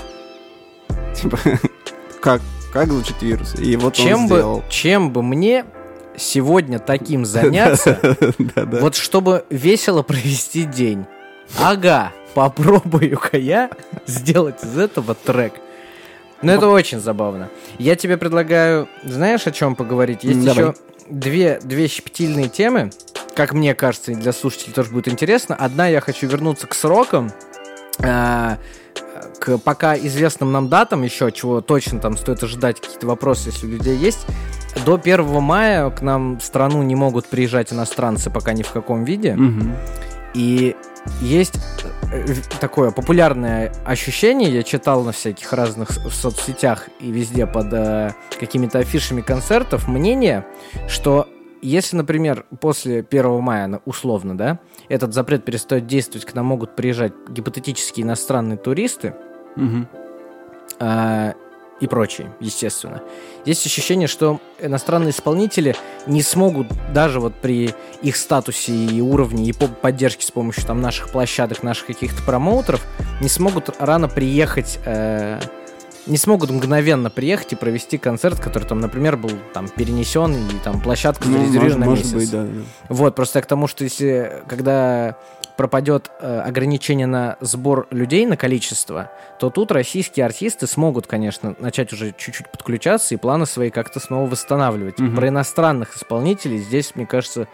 Типа, 1.24 1.38
как, 2.20 2.42
как 2.72 2.88
звучит 2.88 3.22
вирус? 3.22 3.54
И 3.58 3.76
вот 3.76 3.94
чем 3.94 4.20
он 4.20 4.26
сделал. 4.26 4.56
Бы, 4.58 4.64
чем 4.68 5.10
бы 5.10 5.22
мне 5.22 5.64
сегодня 6.16 6.78
таким 6.78 7.24
заняться, 7.24 7.98
вот 8.56 8.94
чтобы 8.94 9.44
весело 9.48 10.02
провести 10.02 10.64
день? 10.64 11.06
Ага, 11.58 12.12
попробую-ка 12.34 13.38
я 13.38 13.70
сделать 14.06 14.62
из 14.62 14.78
этого 14.78 15.14
трек. 15.14 15.54
Ну, 16.42 16.52
это 16.52 16.68
очень 16.68 17.00
забавно. 17.00 17.48
Я 17.78 17.96
тебе 17.96 18.18
предлагаю, 18.18 18.86
знаешь, 19.02 19.46
о 19.46 19.50
чем 19.50 19.74
поговорить? 19.74 20.24
Есть 20.24 20.44
Давай. 20.44 20.64
еще 20.64 20.74
две, 21.08 21.58
две 21.62 21.88
щепетильные 21.88 22.48
темы. 22.48 22.90
Как 23.34 23.54
мне 23.54 23.74
кажется, 23.74 24.12
для 24.12 24.32
слушателей 24.32 24.74
тоже 24.74 24.90
будет 24.90 25.08
интересно. 25.08 25.54
Одна, 25.54 25.88
я 25.88 26.00
хочу 26.00 26.26
вернуться 26.26 26.66
к 26.66 26.74
срокам. 26.74 27.32
А, 28.02 28.58
к 29.38 29.58
пока 29.58 29.96
известным 29.96 30.52
нам 30.52 30.68
датам 30.68 31.02
еще, 31.02 31.30
чего 31.32 31.60
точно 31.60 32.00
там 32.00 32.16
стоит 32.16 32.42
ожидать, 32.42 32.80
какие-то 32.80 33.06
вопросы, 33.06 33.50
если 33.50 33.66
у 33.66 33.70
людей 33.70 33.96
есть. 33.96 34.26
До 34.84 34.94
1 34.94 35.42
мая 35.42 35.90
к 35.90 36.02
нам 36.02 36.38
в 36.38 36.42
страну 36.42 36.82
не 36.82 36.96
могут 36.96 37.26
приезжать 37.26 37.72
иностранцы 37.72 38.30
пока 38.30 38.52
ни 38.52 38.62
в 38.62 38.70
каком 38.72 39.04
виде. 39.04 39.34
Угу. 39.34 39.70
И 40.34 40.74
есть 41.20 41.54
э, 42.12 42.34
такое 42.60 42.90
популярное 42.90 43.72
ощущение, 43.84 44.52
я 44.52 44.62
читал 44.62 45.04
на 45.04 45.12
всяких 45.12 45.52
разных 45.52 45.90
соцсетях 45.90 46.88
и 46.98 47.10
везде 47.10 47.46
под 47.46 47.72
э, 47.72 48.12
какими-то 48.38 48.80
афишами 48.80 49.20
концертов, 49.20 49.86
мнение, 49.86 50.44
что 50.88 51.28
если, 51.68 51.96
например, 51.96 52.44
после 52.60 53.02
1 53.02 53.40
мая, 53.40 53.66
ну, 53.66 53.80
условно, 53.84 54.36
да, 54.36 54.58
этот 54.88 55.14
запрет 55.14 55.44
перестает 55.44 55.86
действовать, 55.86 56.26
к 56.26 56.34
нам 56.34 56.46
могут 56.46 56.76
приезжать 56.76 57.12
гипотетические 57.28 58.04
иностранные 58.04 58.56
туристы, 58.56 59.14
Мгм. 59.56 59.88
а, 60.80 61.34
и 61.80 61.86
прочие, 61.86 62.32
естественно. 62.40 63.02
Есть 63.44 63.66
ощущение, 63.66 64.06
что 64.08 64.40
иностранные 64.60 65.10
исполнители 65.10 65.74
не 66.06 66.22
смогут 66.22 66.68
даже 66.92 67.20
вот 67.20 67.34
при 67.34 67.74
их 68.00 68.16
статусе 68.16 68.72
и 68.72 69.00
уровне 69.00 69.44
и 69.46 69.52
по 69.52 69.66
поддержке 69.66 70.24
с 70.24 70.30
помощью 70.30 70.64
там 70.66 70.80
наших 70.80 71.10
площадок, 71.10 71.62
наших 71.62 71.86
каких-то 71.86 72.22
промоутеров, 72.22 72.86
не 73.20 73.28
смогут 73.28 73.70
рано 73.78 74.08
приехать, 74.08 74.78
э, 74.84 75.40
не 76.06 76.16
смогут 76.18 76.50
мгновенно 76.50 77.10
приехать 77.10 77.52
и 77.52 77.56
провести 77.56 77.98
концерт, 77.98 78.38
который 78.40 78.64
там, 78.64 78.80
например, 78.80 79.16
был 79.16 79.30
там 79.52 79.68
перенесен 79.68 80.34
и 80.34 80.58
там 80.62 80.80
площадка 80.80 81.26
Ну, 81.28 81.38
зарезервирована 81.38 81.86
может, 81.86 82.04
на 82.04 82.12
может 82.12 82.14
месяц. 82.14 82.14
быть, 82.14 82.30
да. 82.30 82.42
да. 82.44 82.62
Вот, 82.88 83.14
просто 83.14 83.38
я 83.38 83.42
к 83.42 83.46
тому, 83.46 83.66
что 83.66 83.84
если, 83.84 84.42
когда 84.48 85.16
пропадет 85.56 86.10
э, 86.20 86.40
ограничение 86.40 87.06
на 87.06 87.36
сбор 87.40 87.86
людей, 87.90 88.26
на 88.26 88.36
количество, 88.36 89.10
то 89.38 89.50
тут 89.50 89.70
российские 89.70 90.26
артисты 90.26 90.66
смогут, 90.66 91.06
конечно, 91.06 91.54
начать 91.60 91.92
уже 91.92 92.12
чуть-чуть 92.16 92.50
подключаться 92.50 93.14
и 93.14 93.18
планы 93.18 93.46
свои 93.46 93.70
как-то 93.70 94.00
снова 94.00 94.28
восстанавливать. 94.28 94.98
Мгм. 94.98 95.14
Про 95.14 95.28
иностранных 95.28 95.96
исполнителей 95.96 96.58
здесь, 96.58 96.96
мне 96.96 97.06
кажется, 97.06 97.46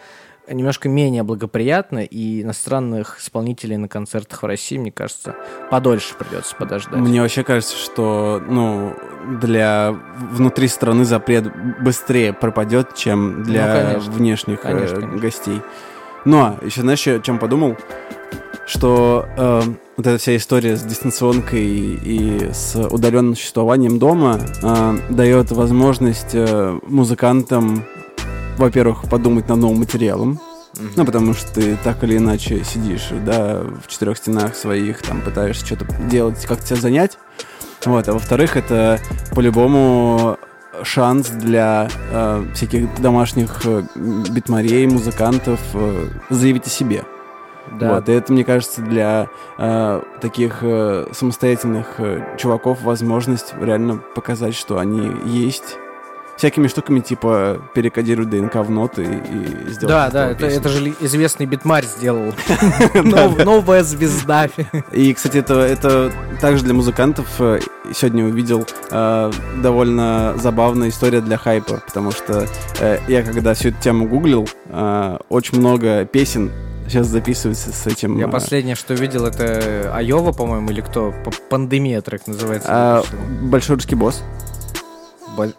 немножко 0.49 0.89
менее 0.89 1.23
благоприятно, 1.23 2.01
и 2.05 2.43
иностранных 2.43 3.19
исполнителей 3.21 3.77
на 3.77 3.89
концертах 3.89 4.43
в 4.43 4.47
России, 4.47 4.79
мне 4.79 4.93
кажется, 4.93 5.35
подольше 5.71 6.15
придется 6.19 6.55
подождать. 6.57 6.97
Мне 7.01 7.21
вообще 7.21 7.45
кажется, 7.45 7.77
что, 7.77 8.43
ну, 8.49 8.95
для 9.41 9.95
внутри 10.33 10.69
страны 10.69 11.05
запрет 11.05 11.51
быстрее 11.81 12.33
пропадет, 12.33 12.95
чем 12.95 13.43
для 13.43 13.67
Ну, 13.67 13.73
конечно. 13.73 14.13
внешних 14.13 14.59
э, 14.61 14.63
Конечно, 14.63 15.01
конечно. 15.01 15.19
гостей. 15.19 15.61
Но 16.25 16.59
еще, 16.63 16.83
знаешь, 16.83 17.07
я 17.07 17.17
о 17.17 17.21
чем 17.21 17.39
подумал? 17.39 17.77
Что 18.67 19.27
э, 19.37 19.63
вот 19.97 20.07
эта 20.07 20.19
вся 20.19 20.37
история 20.37 20.77
с 20.77 20.83
дистанционкой 20.83 21.65
и 21.67 22.51
с 22.53 22.77
удаленным 22.77 23.35
существованием 23.35 23.99
дома 23.99 24.39
э, 24.63 24.99
дает 25.11 25.51
возможность 25.51 26.35
э, 26.35 26.79
музыкантам, 26.87 27.85
во-первых, 28.61 29.09
подумать 29.09 29.49
над 29.49 29.59
новым 29.59 29.79
материалом, 29.79 30.39
Мгм. 30.79 30.91
ну, 30.97 31.05
потому 31.05 31.35
что 31.35 31.53
ты 31.55 31.77
так 31.83 32.03
или 32.05 32.17
иначе 32.17 32.63
сидишь, 32.65 33.09
да, 33.27 33.63
в 33.85 33.89
четырех 33.89 34.17
стенах 34.19 34.55
своих, 34.55 35.03
там, 35.03 35.21
пытаешься 35.21 35.67
что-то 35.67 35.87
делать, 36.09 36.45
как 36.47 36.63
тебя 36.63 36.77
занять. 36.81 37.19
Вот, 37.85 38.09
а 38.09 38.13
во-вторых, 38.13 38.57
это 38.57 39.01
по-любому 39.35 40.37
шанс 40.83 41.29
для 41.31 41.89
э, 42.13 42.45
всяких 42.55 43.01
домашних 43.01 43.63
э, 43.65 43.83
битмарей, 43.97 44.87
музыкантов 44.87 45.61
э, 45.75 46.09
заявить 46.31 46.67
о 46.67 46.71
себе. 46.71 47.05
Да, 47.79 47.95
Вот, 47.95 48.09
и 48.09 48.13
это, 48.13 48.33
мне 48.33 48.45
кажется, 48.45 48.81
для 48.81 49.29
э, 49.59 50.03
таких 50.21 50.59
э, 50.63 51.07
самостоятельных 51.13 51.87
э, 51.99 52.37
чуваков 52.39 52.83
возможность 52.83 53.55
реально 53.61 53.97
показать, 54.15 54.55
что 54.55 54.79
они 54.79 55.11
есть. 55.27 55.77
Всякими 56.41 56.69
штуками, 56.69 57.01
типа, 57.01 57.59
перекодируй 57.75 58.25
ДНК 58.25 58.55
в 58.57 58.71
ноты 58.71 59.03
и, 59.03 59.67
и 59.69 59.71
сделать 59.73 59.89
да, 59.89 60.11
да, 60.11 60.31
это, 60.31 60.41
песню. 60.47 60.59
это 60.61 60.69
же 60.71 60.95
известный 61.03 61.45
битмарь 61.45 61.85
сделал. 61.85 62.33
Нов- 62.95 63.45
Новая 63.45 63.83
звезда. 63.85 64.49
И, 64.91 65.13
кстати, 65.13 65.37
это, 65.37 65.61
это 65.61 66.11
также 66.41 66.65
для 66.65 66.73
музыкантов. 66.73 67.27
э, 67.41 67.61
Сегодня 67.93 68.25
увидел 68.25 68.67
э, 68.91 69.33
довольно 69.63 70.33
забавная 70.39 70.89
история 70.89 71.21
для 71.21 71.37
хайпа, 71.37 71.83
потому 71.87 72.11
что 72.11 72.47
э, 72.81 72.99
я 73.07 73.23
когда 73.23 73.53
всю 73.53 73.69
эту 73.69 73.83
тему 73.83 74.09
гуглил, 74.09 74.49
э, 74.71 75.19
очень 75.29 75.59
много 75.59 76.07
песен 76.07 76.51
сейчас 76.89 77.07
записывается 77.09 77.71
с 77.71 77.87
этим. 77.87 78.17
Я 78.19 78.29
последнее, 78.29 78.77
что 78.77 78.95
видел, 78.95 79.27
это 79.27 79.93
Айова, 79.95 80.33
по-моему, 80.33 80.71
или 80.71 80.81
кто? 80.81 81.13
Пандемия 81.51 82.01
трек 82.01 82.27
называется. 82.27 82.69
а, 82.73 83.03
Большой 83.43 83.77
русский 83.77 83.95
босс. 83.95 84.23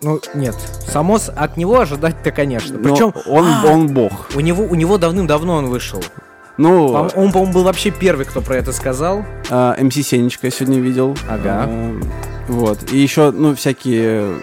Ну, 0.02 0.20
нет. 0.34 0.56
Само 0.88 1.18
с- 1.20 1.30
от 1.30 1.58
него 1.58 1.80
ожидать-то, 1.80 2.32
конечно. 2.32 2.78
Но 2.78 2.84
Причем 2.90 3.14
он, 3.28 3.46
А! 3.48 3.64
он 3.72 3.88
бог. 3.88 4.30
у 4.36 4.40
него, 4.40 4.64
у 4.64 4.76
него 4.76 4.98
давным-давно 4.98 5.56
он 5.56 5.68
вышел. 5.68 6.04
Ну, 6.58 6.90
По- 6.94 7.18
Он, 7.20 7.32
по-моему, 7.32 7.54
был 7.54 7.64
вообще 7.64 7.90
первый, 7.92 8.26
кто 8.26 8.42
про 8.42 8.58
это 8.58 8.72
сказал. 8.74 9.26
а, 9.50 9.76
МС 9.82 9.96
Сенечка 9.96 10.48
я 10.48 10.52
сегодня 10.52 10.80
видел. 10.80 11.18
Ага. 11.30 11.66
А, 11.68 12.00
вот. 12.48 12.92
И 12.92 12.98
еще, 12.98 13.32
ну, 13.32 13.56
всякие... 13.56 14.36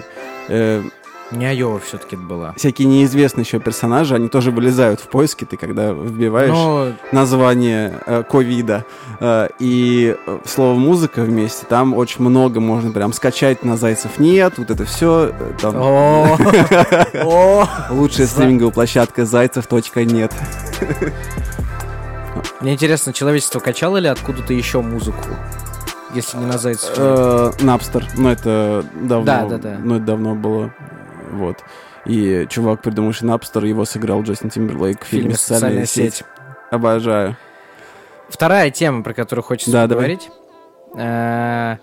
э, 0.49 0.83
Не 1.31 1.47
Айова 1.47 1.79
все-таки 1.79 2.17
была. 2.17 2.55
всякие 2.57 2.89
неизвестные 2.89 3.45
еще 3.45 3.61
персонажи, 3.61 4.15
они 4.15 4.29
тоже 4.29 4.51
вылезают 4.51 5.01
в 5.01 5.09
поиске, 5.09 5.45
ты 5.45 5.57
когда 5.59 5.93
вбиваешь 5.93 6.51
Но 6.51 6.93
название 7.13 8.01
э, 8.07 8.23
ковида 8.23 8.85
э, 9.21 9.49
и 9.59 10.17
э, 10.27 10.39
слово 10.47 10.75
музыка 10.79 11.21
вместе, 11.23 11.67
там 11.69 11.93
очень 11.93 12.25
много 12.25 12.61
можно 12.61 12.93
прям 12.93 13.13
скачать 13.13 13.63
на 13.63 13.77
Зайцев 13.77 14.19
нет, 14.19 14.55
вот 14.57 14.71
это 14.71 14.85
все. 14.87 15.33
о. 17.25 17.67
лучшая 17.91 18.27
стриминговая 18.27 18.73
площадка 18.73 19.27
зайцев.нет. 19.27 20.33
Мне 22.61 22.73
интересно, 22.73 23.13
человечество 23.13 23.61
качало 23.61 23.99
ли 23.99 24.09
откуда-то 24.09 24.53
еще 24.53 24.81
музыку? 24.81 25.19
Если 26.15 26.39
не 26.39 26.47
на 26.47 26.57
Зайцев. 26.57 26.91
Э, 26.97 27.51
Напстер, 27.61 28.07
ну 28.17 28.31
это 28.31 28.85
давно, 28.95 29.25
Да, 29.25 29.45
да, 29.45 29.59
да. 29.59 29.77
ну 29.83 29.97
это 29.97 30.05
давно 30.07 30.35
было, 30.35 30.73
вот. 31.31 31.65
И 32.07 32.47
чувак, 32.49 32.83
придумавший 32.83 33.27
Напстер, 33.29 33.65
его 33.65 33.85
сыграл 33.85 34.23
Джастин 34.23 34.51
Тимберлейк 34.51 35.03
в 35.03 35.07
фильме 35.07 35.23
фильме 35.31 35.37
«Социальная 35.37 35.87
сеть». 35.87 36.23
Обожаю. 36.71 37.37
Вторая 38.29 38.71
тема, 38.71 39.03
про 39.03 39.15
которую 39.15 39.43
хочется 39.43 39.73
Да, 39.73 39.87
давай. 39.87 40.17
поговорить, 40.17 40.31
э, 40.97 41.77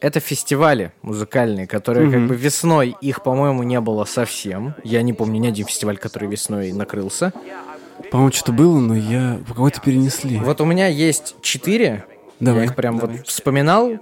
это 0.00 0.20
фестивали 0.20 0.92
музыкальные, 1.02 1.66
которые 1.66 2.10
как 2.10 2.26
бы 2.26 2.34
весной 2.34 2.96
их, 3.00 3.22
по-моему, 3.22 3.62
не 3.62 3.80
было 3.80 4.04
совсем. 4.04 4.74
Я 4.84 5.02
не 5.02 5.12
помню 5.12 5.40
ни 5.40 5.46
один 5.48 5.66
фестиваль, 5.66 5.98
который 5.98 6.28
весной 6.28 6.72
накрылся. 6.72 7.32
По-моему, 8.10 8.32
что-то 8.32 8.52
было, 8.52 8.78
но 8.78 8.94
я 8.94 9.38
какой-то 9.48 9.80
перенесли. 9.80 10.38
Вот 10.38 10.60
у 10.60 10.64
меня 10.64 10.86
есть 10.86 11.34
четыре. 11.40 12.04
Давай. 12.40 12.60
Я 12.60 12.66
их 12.66 12.76
прям 12.76 12.98
вот 12.98 13.26
вспоминал 13.26 13.92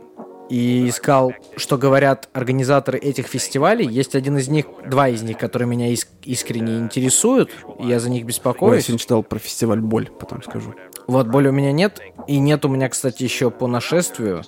и 0.55 0.89
искал, 0.89 1.33
что 1.57 1.77
говорят 1.77 2.29
организаторы 2.33 2.97
этих 2.97 3.27
фестивалей. 3.27 3.89
Есть 3.89 4.15
один 4.15 4.39
из 4.39 4.47
них, 4.47 4.67
два 4.89 5.09
из 5.09 5.21
них, 5.21 5.37
которые 5.37 5.67
меня 5.67 5.93
иск- 5.93 6.07
искренне 6.23 6.79
интересуют, 6.79 7.51
и 7.81 7.89
я 7.89 7.99
за 7.99 8.09
них 8.09 8.19
Ой, 8.19 8.23
я 8.23 8.27
беспокоюсь. 8.29 8.85
сегодня 8.85 9.01
читал 9.01 9.25
про 9.25 9.41
фестиваль 9.41 9.81
«Боль», 9.81 10.09
потом 10.17 10.45
скажу. 10.45 10.73
Вот, 11.09 11.27
боли 11.27 11.49
у 11.49 11.53
меня 11.53 11.73
нет. 11.73 12.01
И 12.29 12.39
нет 12.39 12.65
у 12.65 12.69
меня, 12.69 12.89
кстати, 12.89 13.25
еще 13.25 13.51
по 13.51 13.67
нашествию. 13.67 14.43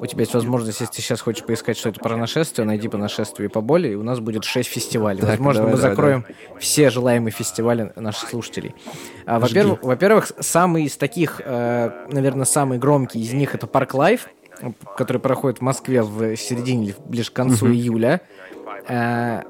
У 0.00 0.06
тебя 0.06 0.22
есть 0.22 0.34
возможность, 0.34 0.80
если 0.80 0.92
ты 0.92 1.00
сейчас 1.00 1.20
хочешь 1.20 1.44
поискать, 1.44 1.76
что 1.78 1.90
это 1.90 2.00
про 2.00 2.16
нашествие, 2.16 2.66
найди 2.66 2.88
по 2.88 2.98
нашествию 2.98 3.48
и 3.48 3.52
по 3.52 3.60
боли, 3.60 3.90
и 3.90 3.94
у 3.94 4.02
нас 4.02 4.18
будет 4.18 4.42
6 4.42 4.68
фестивалей. 4.68 5.20
Так, 5.20 5.30
Возможно, 5.30 5.60
давай, 5.60 5.74
мы 5.74 5.80
давай, 5.80 5.90
закроем 5.94 6.26
все 6.58 6.90
желаемые 6.90 7.30
фестивали 7.30 7.92
наших 7.94 8.30
слушателей. 8.30 8.74
А, 9.24 9.38
во-первых, 9.38 9.84
во-первых, 9.84 10.32
самый 10.40 10.86
из 10.86 10.96
таких, 10.96 11.40
э, 11.44 12.06
наверное, 12.10 12.46
самый 12.46 12.78
громкий 12.78 13.20
из 13.20 13.32
них 13.32 13.54
это 13.54 13.68
Park 13.68 13.94
Live, 13.94 14.26
который 14.96 15.18
проходит 15.18 15.58
в 15.58 15.62
Москве 15.62 16.02
в 16.02 16.36
середине 16.36 16.94
ближе 17.06 17.30
к 17.30 17.34
концу 17.34 17.68
июля. 17.68 18.20
Э, 18.88 19.42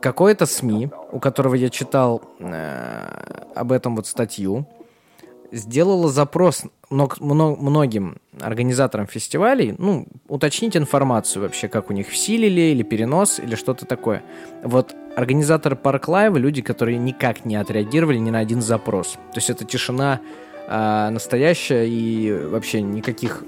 какое-то 0.00 0.46
СМИ, 0.46 0.90
у 1.12 1.18
которого 1.18 1.54
я 1.54 1.70
читал 1.70 2.22
э, 2.38 3.50
об 3.54 3.72
этом 3.72 3.96
вот 3.96 4.06
статью, 4.06 4.66
сделала 5.50 6.08
запрос 6.10 6.64
мног- 6.90 7.20
мно- 7.20 7.56
многим 7.56 8.18
организаторам 8.40 9.06
фестивалей, 9.06 9.74
ну, 9.78 10.06
уточнить 10.28 10.76
информацию 10.76 11.42
вообще, 11.42 11.68
как 11.68 11.90
у 11.90 11.92
них 11.92 12.08
в 12.08 12.16
силе 12.16 12.48
ли, 12.48 12.72
или 12.72 12.82
перенос, 12.82 13.40
или 13.40 13.54
что-то 13.54 13.86
такое. 13.86 14.22
Вот 14.62 14.94
организаторы 15.16 15.74
Парк 15.74 16.08
Лайва, 16.08 16.36
люди, 16.36 16.62
которые 16.62 16.98
никак 16.98 17.44
не 17.44 17.56
отреагировали 17.56 18.18
ни 18.18 18.30
на 18.30 18.38
один 18.38 18.62
запрос. 18.62 19.14
То 19.32 19.36
есть 19.36 19.50
это 19.50 19.64
тишина 19.64 20.20
а, 20.68 21.10
настоящая, 21.10 21.86
и 21.86 22.32
вообще 22.32 22.82
никаких 22.82 23.42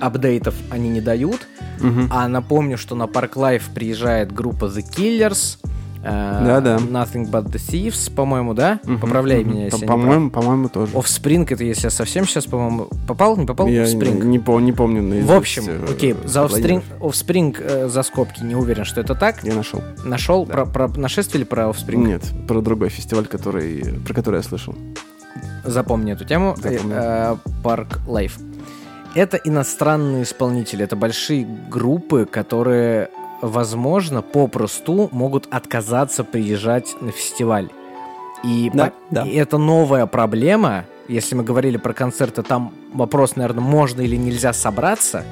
апдейтов 0.00 0.54
они 0.70 0.88
не 0.88 1.00
дают. 1.00 1.46
Мгм. 1.80 2.08
А 2.10 2.28
напомню, 2.28 2.76
что 2.78 2.94
на 2.94 3.04
Park 3.04 3.34
Life 3.34 3.64
приезжает 3.74 4.32
группа 4.32 4.66
The 4.66 4.82
Killers, 4.96 5.58
э, 6.04 6.44
Да-да. 6.44 6.76
Nothing 6.76 7.30
But 7.30 7.46
The 7.46 7.56
Thieves, 7.56 8.12
по-моему, 8.14 8.54
да? 8.54 8.78
Мгм, 8.84 9.00
Поправляй 9.00 9.40
мгм. 9.44 9.50
меня, 9.54 9.64
если. 9.66 9.86
По-моему, 9.86 10.30
по-моему, 10.30 10.68
тоже. 10.68 10.92
Offspring, 10.92 11.46
это 11.50 11.64
если 11.64 11.86
я 11.86 11.90
совсем 11.90 12.26
сейчас, 12.26 12.46
по-моему, 12.46 12.88
попал, 13.08 13.36
не 13.36 13.46
попал? 13.46 13.66
Я 13.66 13.84
Offspring. 13.84 14.22
не, 14.22 14.38
не 14.38 14.62
не 14.64 14.72
помню 14.72 15.02
наизусть, 15.02 15.30
В 15.32 15.34
общем, 15.36 15.64
э, 15.66 15.84
окей, 15.90 16.14
за 16.24 16.40
Offspring. 16.42 16.82
Offspring 17.00 17.56
э, 17.58 17.88
за 17.88 18.02
скобки, 18.02 18.42
не 18.44 18.54
уверен, 18.54 18.84
что 18.84 19.00
это 19.00 19.14
так. 19.14 19.42
Я 19.42 19.54
нашел. 19.54 19.82
Нашел 20.04 20.46
Да. 20.46 20.52
про, 20.52 20.66
про 20.66 20.88
нашествие 21.00 21.40
или 21.42 21.48
про 21.48 21.64
Offspring? 21.64 21.96
Нет, 22.06 22.22
про 22.46 22.60
другой 22.60 22.88
фестиваль, 22.90 23.26
который, 23.26 23.82
про 24.06 24.14
который 24.14 24.36
я 24.36 24.42
слышал. 24.42 24.74
Запомни 25.64 26.12
эту 26.12 26.24
тему. 26.24 26.54
Запомнил. 26.56 26.94
Э, 26.96 27.36
Park 27.62 27.98
Life. 28.06 28.32
Это 29.14 29.36
иностранные 29.36 30.24
исполнители, 30.24 30.84
это 30.84 30.96
большие 30.96 31.46
группы, 31.70 32.26
которые 32.30 33.10
возможно, 33.40 34.22
попросту 34.22 35.08
могут 35.12 35.46
отказаться 35.52 36.24
приезжать 36.24 36.96
на 37.00 37.12
фестиваль. 37.12 37.68
И, 38.42 38.70
Да, 38.72 38.86
по- 38.86 38.92
да. 39.10 39.22
и 39.26 39.34
это 39.34 39.58
новая 39.58 40.06
проблема. 40.06 40.84
Если 41.08 41.34
мы 41.34 41.44
говорили 41.44 41.76
про 41.76 41.92
концерты, 41.92 42.42
там 42.42 42.72
вопрос, 42.94 43.36
наверное, 43.36 43.62
можно 43.62 44.00
или 44.00 44.16
нельзя 44.16 44.52
собраться, 44.54 45.24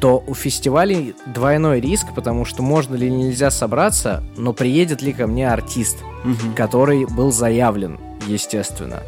то 0.00 0.24
у 0.26 0.34
фестивалей 0.34 1.14
двойной 1.26 1.80
риск, 1.80 2.06
потому 2.14 2.46
что 2.46 2.62
можно 2.62 2.94
ли 2.94 3.10
нельзя 3.10 3.50
собраться, 3.50 4.22
но 4.38 4.54
приедет 4.54 5.02
ли 5.02 5.12
ко 5.12 5.26
мне 5.26 5.50
артист, 5.52 5.98
Мгм. 6.24 6.54
который 6.54 7.04
был 7.04 7.30
заявлен, 7.30 7.98
естественно. 8.26 9.02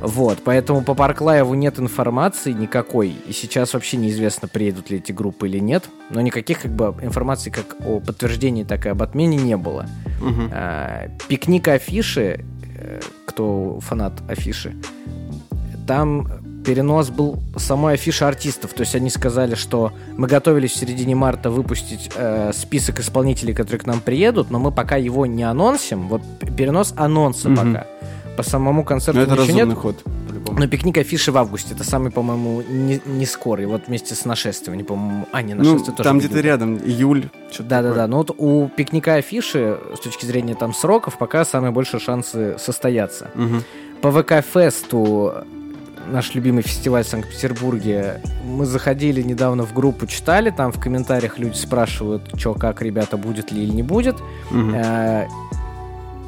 Вот, 0.00 0.38
поэтому 0.44 0.82
по 0.82 0.94
Парклаеву 0.94 1.54
нет 1.54 1.78
информации 1.78 2.52
никакой, 2.52 3.14
и 3.26 3.32
сейчас 3.32 3.74
вообще 3.74 3.96
неизвестно, 3.96 4.46
приедут 4.46 4.90
ли 4.90 4.98
эти 4.98 5.12
группы 5.12 5.48
или 5.48 5.58
нет, 5.58 5.84
но 6.10 6.20
никаких 6.20 6.62
как 6.62 6.70
бы 6.70 6.94
информации 7.02 7.50
как 7.50 7.76
о 7.84 8.00
подтверждении, 8.00 8.64
так 8.64 8.86
и 8.86 8.90
об 8.90 9.02
отмене 9.02 9.36
не 9.36 9.56
было. 9.56 9.86
Мгм. 10.20 10.50
А, 10.52 11.08
пикник 11.28 11.68
афиши, 11.68 12.44
э, 12.78 13.00
кто 13.26 13.80
фанат 13.80 14.12
афиши, 14.28 14.74
там 15.86 16.28
перенос 16.64 17.10
был 17.10 17.38
самой 17.56 17.94
афиши 17.94 18.24
артистов. 18.24 18.72
То 18.74 18.80
есть 18.80 18.96
они 18.96 19.08
сказали, 19.08 19.54
что 19.54 19.92
мы 20.16 20.26
готовились 20.26 20.72
в 20.72 20.76
середине 20.76 21.14
марта 21.14 21.48
выпустить 21.48 22.10
э, 22.16 22.50
список 22.52 22.98
исполнителей, 22.98 23.54
которые 23.54 23.80
к 23.80 23.86
нам 23.86 24.00
приедут, 24.00 24.50
но 24.50 24.58
мы 24.58 24.72
пока 24.72 24.96
его 24.96 25.26
не 25.26 25.44
анонсим. 25.44 26.08
Вот 26.08 26.22
перенос 26.56 26.92
анонса 26.96 27.48
Мгм. 27.48 27.56
пока. 27.74 27.86
По 28.36 28.42
самому 28.42 28.84
концерту 28.84 29.20
Ну, 29.20 29.26
это 29.34 29.42
еще 29.42 29.52
нет. 29.52 29.72
ход. 29.74 29.96
Но 30.58 30.66
пикник 30.68 30.96
афиши 30.98 31.32
в 31.32 31.36
августе. 31.38 31.74
Это 31.74 31.84
самый, 31.84 32.10
по-моему, 32.10 32.62
не, 32.68 33.00
не 33.04 33.26
скорый. 33.26 33.66
Вот 33.66 33.88
вместе 33.88 34.14
с 34.14 34.24
нашествием. 34.24 34.76
Не 34.76 34.84
по-моему. 34.84 35.26
А, 35.32 35.42
не 35.42 35.54
Ну, 35.54 35.62
нашествие 35.64 35.96
тоже. 35.96 36.08
там 36.08 36.18
где-то 36.18 36.40
рядом, 36.40 36.76
июль. 36.78 37.28
что-то 37.50 37.68
Да, 37.68 37.82
да, 37.82 37.88
такое. 37.88 37.94
да. 38.02 38.06
Но 38.08 38.16
вот 38.18 38.30
у 38.38 38.68
пикника 38.68 39.14
афиши, 39.14 39.78
с 39.94 40.00
точки 40.00 40.24
зрения 40.26 40.54
там 40.54 40.72
сроков, 40.74 41.18
пока 41.18 41.44
самые 41.44 41.72
большие 41.72 42.00
шансы 42.00 42.56
состояться. 42.58 43.30
Мгм. 43.34 43.62
По 44.02 44.10
ВК-фесту, 44.12 45.34
наш 46.10 46.34
любимый 46.34 46.62
фестиваль 46.62 47.04
в 47.04 47.08
Санкт-Петербурге, 47.08 48.22
мы 48.44 48.64
заходили 48.66 49.22
недавно 49.22 49.64
в 49.64 49.72
группу, 49.74 50.06
читали, 50.06 50.50
там 50.50 50.70
в 50.72 50.80
комментариях 50.80 51.38
люди 51.38 51.56
спрашивают, 51.56 52.22
что, 52.36 52.54
как, 52.54 52.80
ребята, 52.82 53.16
будет 53.16 53.50
ли 53.50 53.62
или 53.64 53.72
не 53.72 53.82
будет. 53.82 54.16
Мгм. 54.50 54.74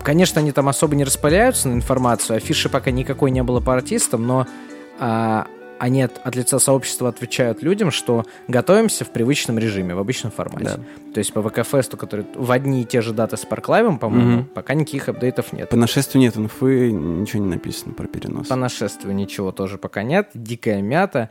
Э, 0.01 0.05
Конечно, 0.05 0.41
они 0.41 0.53
там 0.53 0.69
особо 0.69 0.95
не 0.97 1.05
распыляются 1.05 1.69
на 1.69 1.75
информацию, 1.75 2.37
афиши 2.37 2.69
пока 2.69 2.91
никакой 2.91 3.31
не 3.31 3.43
было 3.43 3.61
по 3.61 3.75
артистам, 3.75 4.27
но 4.27 4.47
а, 4.99 5.47
они 5.79 6.03
от, 6.03 6.21
от 6.25 6.35
лица 6.35 6.59
сообщества 6.59 7.09
отвечают 7.09 7.63
людям, 7.63 7.91
что 7.91 8.25
готовимся 8.49 9.05
в 9.05 9.11
привычном 9.11 9.59
режиме, 9.59 9.95
в 9.95 9.99
обычном 10.01 10.33
формате. 10.33 10.65
Да. 10.77 11.13
То 11.13 11.19
есть 11.19 11.33
по 11.33 11.41
ВК-фесту, 11.43 11.97
который 11.97 12.27
в 12.35 12.51
одни 12.51 12.83
и 12.83 12.85
те 12.85 13.01
же 13.01 13.13
даты 13.13 13.37
с 13.37 13.45
Парклайвом, 13.45 13.99
по-моему, 13.99 14.39
Мгм. 14.39 14.45
пока 14.47 14.75
никаких 14.75 15.09
апдейтов 15.09 15.53
нет. 15.53 15.69
По 15.69 15.77
нашествию 15.77 16.21
нет 16.23 16.37
инфы, 16.37 16.91
ничего 16.91 17.45
не 17.45 17.51
написано 17.51 17.93
про 17.95 18.07
перенос. 18.07 18.49
По 18.49 18.57
нашествию 18.57 19.15
ничего 19.15 19.53
тоже 19.53 19.79
пока 19.79 20.03
нет. 20.03 20.31
Дикая 20.35 20.83
мята. 20.83 21.31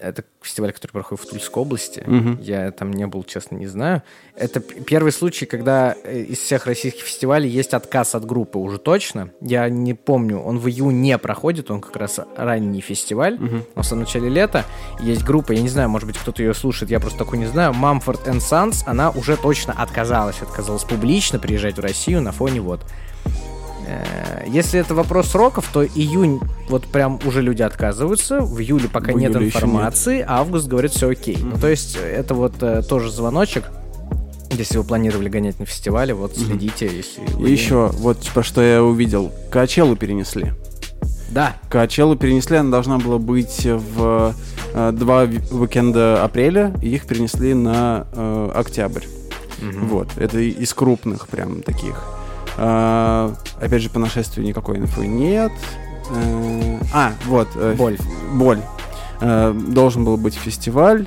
Это 0.00 0.24
фестиваль, 0.40 0.72
который 0.72 0.92
проходит 0.92 1.24
в 1.24 1.30
Тульской 1.30 1.62
области. 1.62 2.02
Мгм. 2.06 2.38
Я 2.40 2.70
там 2.72 2.92
не 2.92 3.06
был, 3.06 3.22
честно, 3.24 3.56
не 3.56 3.66
знаю. 3.66 4.02
Это 4.34 4.60
первый 4.60 5.12
случай, 5.12 5.46
когда 5.46 5.94
э, 6.04 6.20
из 6.20 6.38
всех 6.38 6.66
российских 6.66 7.02
фестивалей 7.02 7.48
есть 7.48 7.74
отказ 7.74 8.14
от 8.14 8.24
группы 8.24 8.58
уже 8.58 8.78
точно. 8.78 9.30
Я 9.40 9.68
не 9.68 9.94
помню, 9.94 10.38
он 10.38 10.58
в 10.58 10.68
июне 10.68 10.98
не 10.98 11.18
проходит, 11.18 11.70
он 11.70 11.80
как 11.80 11.96
раз 11.96 12.20
ранний 12.36 12.80
фестиваль. 12.80 13.36
Мгм. 13.38 13.64
Он 13.74 13.82
в 13.82 13.86
самом 13.86 14.02
начале 14.02 14.28
лета. 14.28 14.64
Есть 15.00 15.24
группа, 15.24 15.52
я 15.52 15.62
не 15.62 15.68
знаю, 15.68 15.88
может 15.88 16.06
быть, 16.06 16.18
кто-то 16.18 16.42
ее 16.42 16.54
слушает, 16.54 16.90
я 16.90 17.00
просто 17.00 17.18
такой 17.18 17.38
не 17.38 17.46
знаю. 17.46 17.72
Mumford 17.72 18.26
and 18.26 18.38
Sons, 18.38 18.82
она 18.86 19.10
уже 19.10 19.36
точно 19.36 19.74
отказалась. 19.74 20.40
Отказалась 20.40 20.84
публично 20.84 21.38
приезжать 21.38 21.76
в 21.76 21.80
Россию 21.80 22.22
на 22.22 22.32
фоне 22.32 22.60
вот. 22.60 22.80
Э, 23.90 24.44
Если 24.46 24.80
это 24.80 24.94
вопрос 24.94 25.28
сроков, 25.28 25.68
то 25.72 25.84
июнь 25.84 26.40
вот 26.68 26.86
прям 26.86 27.18
уже 27.24 27.42
люди 27.42 27.62
отказываются, 27.62 28.40
в 28.40 28.60
июле 28.60 28.88
пока 28.88 29.12
В 29.12 29.16
нет 29.16 29.32
июле 29.32 29.46
еще 29.46 29.58
информации, 29.58 30.24
а 30.26 30.40
август 30.40 30.68
говорит 30.68 30.92
все 30.92 31.10
окей. 31.10 31.38
Ну 31.40 31.58
то 31.58 31.68
есть 31.68 31.96
э, 31.96 32.00
это 32.00 32.34
вот 32.34 32.62
э, 32.62 32.82
тоже 32.82 33.10
звоночек. 33.10 33.64
Если 34.50 34.78
вы 34.78 34.84
планировали 34.84 35.28
гонять 35.28 35.60
на 35.60 35.66
фестивале, 35.66 36.12
вот 36.12 36.36
следите, 36.36 36.86
если 36.86 37.22
вы 37.34 37.48
И 37.48 37.52
еще, 37.52 37.90
вот 37.94 38.18
про 38.34 38.42
что 38.42 38.60
я 38.62 38.82
увидел. 38.82 39.32
Качелу 39.50 39.94
перенесли. 39.94 40.52
Да, 41.30 41.54
Качелу 41.68 42.16
перенесли, 42.16 42.56
она 42.56 42.70
должна 42.70 42.98
была 42.98 43.18
быть 43.18 43.64
в 43.64 44.34
э, 44.74 44.92
два 44.92 45.22
уикенда 45.22 46.24
апреля, 46.24 46.74
и 46.82 46.88
их 46.88 47.06
перенесли 47.06 47.54
на 47.54 48.06
э, 48.12 48.50
октябрь. 48.54 49.04
Вот, 49.60 50.08
это 50.16 50.38
из 50.38 50.72
крупных 50.72 51.28
прям 51.28 51.62
таких. 51.62 52.19
А, 52.62 53.34
опять 53.60 53.80
же, 53.82 53.88
по 53.88 53.98
нашествию 53.98 54.46
никакой 54.46 54.76
инфы 54.78 55.06
нет. 55.06 55.50
Э, 56.10 56.78
а, 56.92 57.12
вот. 57.26 57.48
э, 57.54 57.74
Боль. 57.76 57.96
Боль. 58.34 58.60
Э, 59.22 59.52
должен 59.52 60.04
был 60.04 60.16
быть 60.18 60.34
фестиваль 60.34 61.06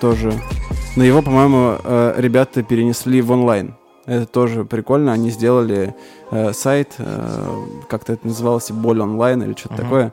тоже. 0.00 0.32
Но 0.96 1.04
его, 1.04 1.22
по-моему, 1.22 1.76
ребята 2.16 2.62
перенесли 2.64 3.22
в 3.22 3.30
онлайн. 3.30 3.74
Это 4.06 4.26
тоже 4.26 4.64
прикольно. 4.64 5.12
Они 5.12 5.30
сделали 5.30 5.94
э, 6.30 6.52
сайт, 6.54 6.94
э, 6.98 7.64
как-то 7.90 8.14
это 8.14 8.26
называлось, 8.26 8.70
боль 8.70 9.00
онлайн 9.02 9.42
или 9.42 9.52
что-то 9.52 9.74
Мгм. 9.74 9.82
такое. 9.82 10.12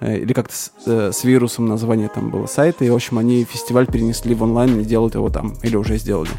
Э, 0.00 0.16
Или 0.16 0.32
как-то 0.32 0.54
с, 0.54 0.72
э, 0.86 1.10
с 1.12 1.24
вирусом 1.24 1.66
название 1.66 2.08
там 2.08 2.30
было 2.30 2.46
сайта. 2.46 2.84
И, 2.86 2.90
в 2.90 2.94
общем, 2.94 3.18
они 3.18 3.44
фестиваль 3.44 3.86
перенесли 3.86 4.34
в 4.34 4.42
онлайн 4.42 4.80
и 4.80 4.84
делают 4.84 5.14
его 5.14 5.28
там. 5.28 5.54
Или 5.62 5.76
уже 5.76 5.98
сделали. 5.98 6.30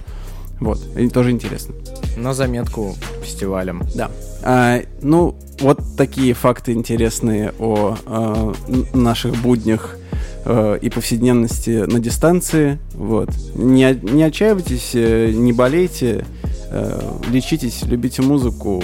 Вот. 0.60 0.80
И 0.98 1.08
тоже 1.10 1.30
интересно. 1.32 1.76
На 2.16 2.34
заметку 2.34 2.96
фестивалем. 3.24 3.84
Да. 3.96 4.12
А, 4.44 4.82
ну, 5.02 5.36
вот 5.60 5.80
такие 5.98 6.34
факты 6.34 6.74
интересные 6.74 7.54
о 7.60 7.98
а, 8.06 8.54
наших 8.94 9.36
буднях 9.42 9.98
э, 10.46 10.80
и 10.82 10.90
повседневности 10.90 11.86
на 11.86 12.00
дистанции. 12.00 12.80
Вот. 12.94 13.30
Не, 13.56 13.94
не 14.02 14.24
отчаивайтесь, 14.24 14.92
э, 14.94 15.32
не 15.32 15.54
болейте, 15.54 16.26
э, 16.70 17.02
лечитесь, 17.30 17.84
любите 17.84 18.22
музыку, 18.22 18.84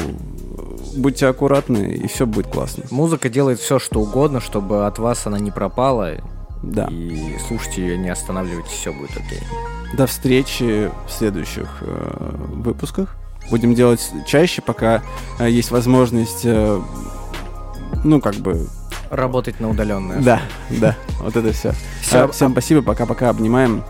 будьте 0.96 1.28
аккуратны, 1.28 1.94
и 1.94 2.08
все 2.08 2.26
будет 2.26 2.48
классно. 2.48 2.84
Музыка 2.92 3.30
делает 3.30 3.60
все, 3.60 3.80
что 3.80 4.02
угодно, 4.02 4.42
чтобы 4.42 4.86
от 4.86 5.00
вас 5.00 5.28
она 5.28 5.40
не 5.40 5.52
пропала. 5.52 6.16
Да. 6.64 6.88
И 6.92 7.38
слушайте 7.48 7.82
ее, 7.82 7.98
не 7.98 8.10
останавливайтесь, 8.10 8.72
все 8.72 8.94
будет 8.94 9.12
окей. 9.12 9.40
До 9.98 10.06
встречи 10.06 10.90
в 11.08 11.12
следующих 11.12 11.68
э, 11.82 12.36
выпусках. 12.54 13.18
Будем 13.50 13.76
делать 13.76 14.12
чаще, 14.26 14.62
пока 14.62 15.02
э, 15.40 15.50
есть 15.50 15.72
возможность, 15.72 16.42
э, 16.46 16.82
ну, 18.04 18.22
как 18.22 18.36
бы, 18.36 18.68
Работать 19.10 19.60
на 19.60 19.70
удаленное. 19.70 20.22
Да, 20.22 20.42
да, 20.70 20.96
вот 21.20 21.36
это 21.36 21.52
все. 21.52 21.74
Всё. 22.02 22.30
всем 22.32 22.54
спасибо, 22.54 22.82
пока-пока, 22.82 23.30
обнимаем. 23.30 23.84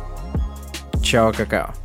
Чао, 1.03 1.31
какао. 1.31 1.75